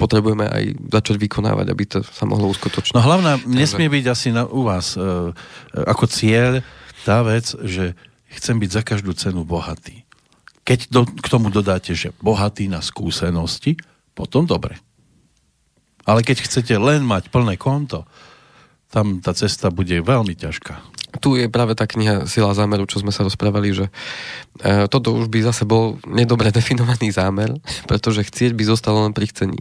[0.00, 2.96] potrebujeme aj začať vykonávať, aby to sa mohlo uskutočniť.
[2.96, 5.04] No hlavná nesmie byť asi na, u vás e, e,
[5.84, 6.64] ako cieľ
[7.04, 7.94] tá vec, že
[8.32, 10.02] chcem byť za každú cenu bohatý.
[10.64, 13.76] Keď do, k tomu dodáte, že bohatý na skúsenosti,
[14.16, 14.78] potom dobre.
[16.02, 18.02] Ale keď chcete len mať plné konto,
[18.92, 20.74] tam tá cesta bude veľmi ťažká.
[21.24, 23.86] tu je práve tá kniha Sila zámeru, čo sme sa rozprávali, že
[24.60, 27.56] e, toto už by zase bol nedobre definovaný zámer,
[27.88, 29.60] pretože chcieť by zostalo len pri chcení.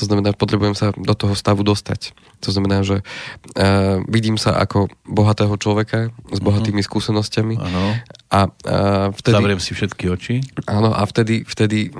[0.00, 2.16] To znamená, potrebujem sa do toho stavu dostať.
[2.42, 3.04] To znamená, že
[3.54, 7.84] e, vidím sa ako bohatého človeka s bohatými skúsenosťami Áno.
[8.32, 8.50] a e,
[9.14, 9.36] vtedy...
[9.38, 10.34] Zavriem si všetky oči.
[10.66, 11.92] Áno, a vtedy, vtedy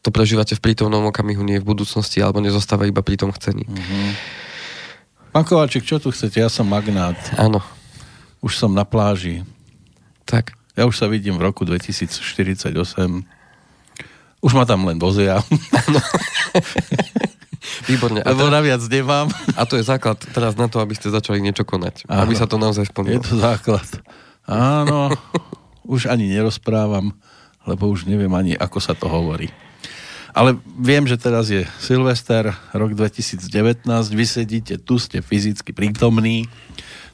[0.00, 3.68] to prežívate v prítomnom okamihu, nie v budúcnosti, alebo nezostáva iba pri tom chcení.
[5.36, 6.40] Pán Kováčik, čo tu chcete?
[6.40, 7.12] Ja som magnát.
[7.36, 7.60] Áno,
[8.40, 9.44] Už som na pláži.
[10.24, 10.56] tak.
[10.72, 12.72] Ja už sa vidím v roku 2048.
[14.40, 15.44] Už ma tam len vozia,
[17.84, 18.24] Výborne.
[18.24, 19.28] A, lebo to, naviac nemám.
[19.52, 22.08] a to je základ teraz na to, aby ste začali niečo konať.
[22.08, 22.24] Áno.
[22.24, 23.20] Aby sa to naozaj Je splnilo.
[23.20, 23.84] to základ.
[24.48, 25.12] Áno,
[25.84, 27.12] už ani nerozprávam,
[27.68, 29.52] lebo už neviem ani, ako sa to hovorí.
[30.36, 36.44] Ale viem, že teraz je Silvester, rok 2019, vy sedíte tu, ste fyzicky prítomní,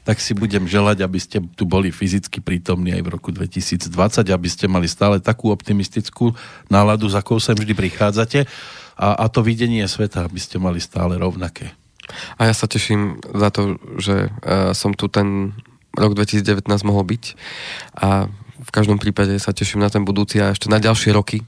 [0.03, 3.87] tak si budem želať, aby ste tu boli fyzicky prítomní aj v roku 2020,
[4.27, 6.35] aby ste mali stále takú optimistickú
[6.67, 8.43] náladu, za akou sem vždy prichádzate.
[8.99, 11.71] A, a to videnie sveta, aby ste mali stále rovnaké.
[12.35, 15.55] A ja sa teším za to, že uh, som tu ten
[15.95, 17.23] rok 2019 mohol byť.
[17.95, 18.27] A
[18.59, 21.47] v každom prípade sa teším na ten budúci a ešte na ďalšie roky,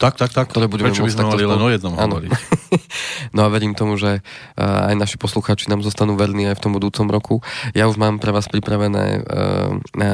[0.00, 0.48] Tak, tak, tak.
[0.48, 2.16] ktoré budeme Prečo by sme mali len o jednom Áno.
[2.16, 2.30] hovoriť?
[3.30, 6.72] No a verím tomu, že uh, aj naši poslucháči nám zostanú verní aj v tom
[6.72, 7.34] budúcom roku.
[7.74, 9.22] Ja už mám pre vás pripravené
[9.92, 10.10] na,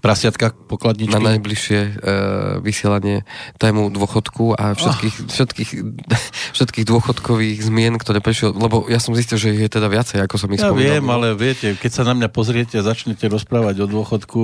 [0.00, 1.12] Prasiatka, pokladničky.
[1.12, 1.80] na najbližšie
[2.60, 3.26] vysielanie
[3.56, 5.28] tému dôchodku a všetkých, Ah.
[5.28, 5.70] všetkých,
[6.56, 10.34] všetkých dôchodkových zmien, ktoré prešiel, lebo ja som zistil, že ich je teda viacej, ako
[10.38, 11.02] som ich Ja spomínal.
[11.02, 14.42] viem, ale viete, keď sa na mňa pozriete a začnete rozprávať o dôchodku,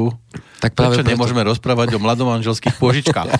[0.62, 3.30] Tak práve prečo preto- nemôžeme rozprávať o mladomanželských pôžičkách?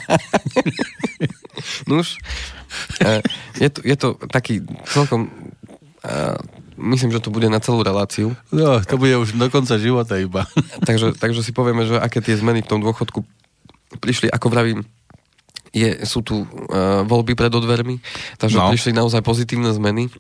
[1.87, 2.19] Nuž,
[2.99, 3.23] e,
[3.59, 4.61] je to, je to taký
[4.91, 5.31] celkom...
[6.03, 6.35] e,
[6.83, 8.35] myslím, že to bude na celú reláciu.
[8.51, 10.51] No, to bude už do konca života iba.
[10.83, 13.23] Takže, takže si povieme, že aké tie zmeny v tom dôchodku
[14.03, 14.81] prišli, ako vravím,
[15.71, 17.97] je, sú tu uh, voľby pred odvermi,
[18.37, 18.69] takže No.
[18.69, 18.71] no.
[18.75, 20.11] prišli naozaj pozitívne zmeny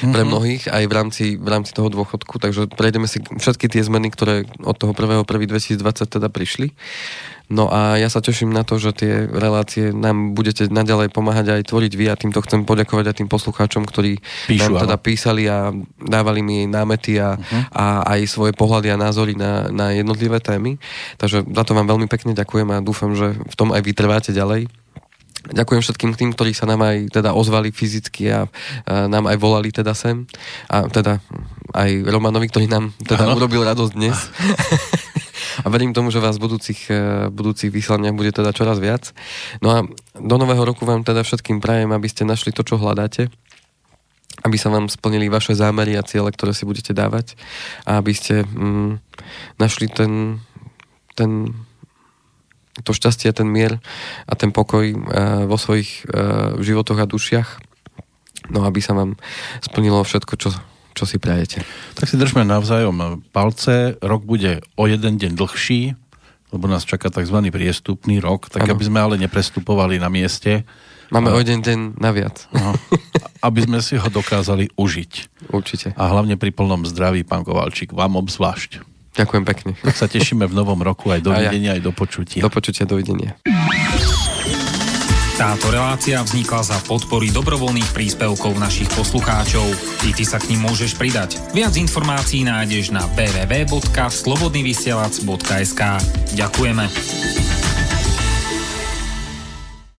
[0.00, 4.12] pre mnohých aj v rámci, v rámci toho dôchodku, takže prejdeme si všetky tie zmeny,
[4.12, 6.74] ktoré od toho 1.1.2020 teda prišli.
[7.48, 11.72] No a ja sa teším na to, že tie relácie nám budete naďalej pomáhať aj
[11.72, 14.20] tvoriť vy a týmto chcem poďakovať aj tým poslucháčom, ktorí
[14.52, 15.04] Píšu, nám teda áno.
[15.04, 17.62] písali a dávali mi námety a, uh-huh.
[17.72, 20.76] a aj svoje pohľady a názory na, na jednotlivé témy.
[21.16, 24.68] Takže za to vám veľmi pekne ďakujem a dúfam, že v tom aj vytrváte ďalej.
[25.46, 28.50] Ďakujem všetkým tým, ktorí sa nám aj teda ozvali fyzicky a,
[28.84, 30.26] a nám aj volali teda sem.
[30.66, 31.22] A teda
[31.72, 33.38] aj Romanovi, ktorý nám teda Áno.
[33.38, 34.18] urobil radosť dnes.
[35.64, 39.14] a verím tomu, že vás v budúcich, eh, budúcich vyslaniach bude teda čoraz viac.
[39.62, 39.78] No a
[40.18, 43.30] do nového roku vám teda všetkým prajem, aby ste našli to, čo hľadáte
[44.46, 47.34] aby sa vám splnili vaše zámery a ciele, ktoré si budete dávať
[47.82, 49.02] a aby ste mm,
[49.58, 50.38] našli ten,
[51.18, 51.50] ten
[52.82, 53.78] to šťastie, ten mier
[54.26, 57.48] a ten pokoj uh, vo svojich uh, životoch a dušiach.
[58.48, 59.18] No aby sa vám
[59.60, 60.48] splnilo všetko, čo,
[60.96, 61.62] čo si prajete.
[61.98, 63.98] tak si držme navzájom palce.
[64.00, 65.92] Rok bude o jeden deň dlhší,
[66.48, 67.36] lebo nás čaká tzv.
[67.52, 68.72] priestupný rok, tak Áno.
[68.72, 70.64] aby sme ale neprestupovali na mieste,
[71.08, 72.44] Máme o jeden deň naviac.
[72.52, 72.76] no,
[73.40, 75.12] aby sme si ho dokázali užiť.
[75.48, 75.96] Určite.
[75.96, 78.84] A hlavne pri plnom zdraví, pán Kovalčík, vám obzvlášť.
[79.18, 79.72] Ďakujem pekne.
[79.82, 81.26] Tak sa tešíme v novom roku aj ja.
[81.26, 82.38] dovidenia, aj do počutia.
[82.38, 83.34] Do počutia, dovidenia.
[85.38, 89.70] Táto relácia vznikla za podpory dobrovoľných príspevkov našich poslucháčov.
[90.02, 91.38] I ty sa k ním môžeš pridať.
[91.54, 95.82] Viac informácií nájdeš na www.slobodnyvysielac.sk
[96.34, 97.67] Ďakujeme.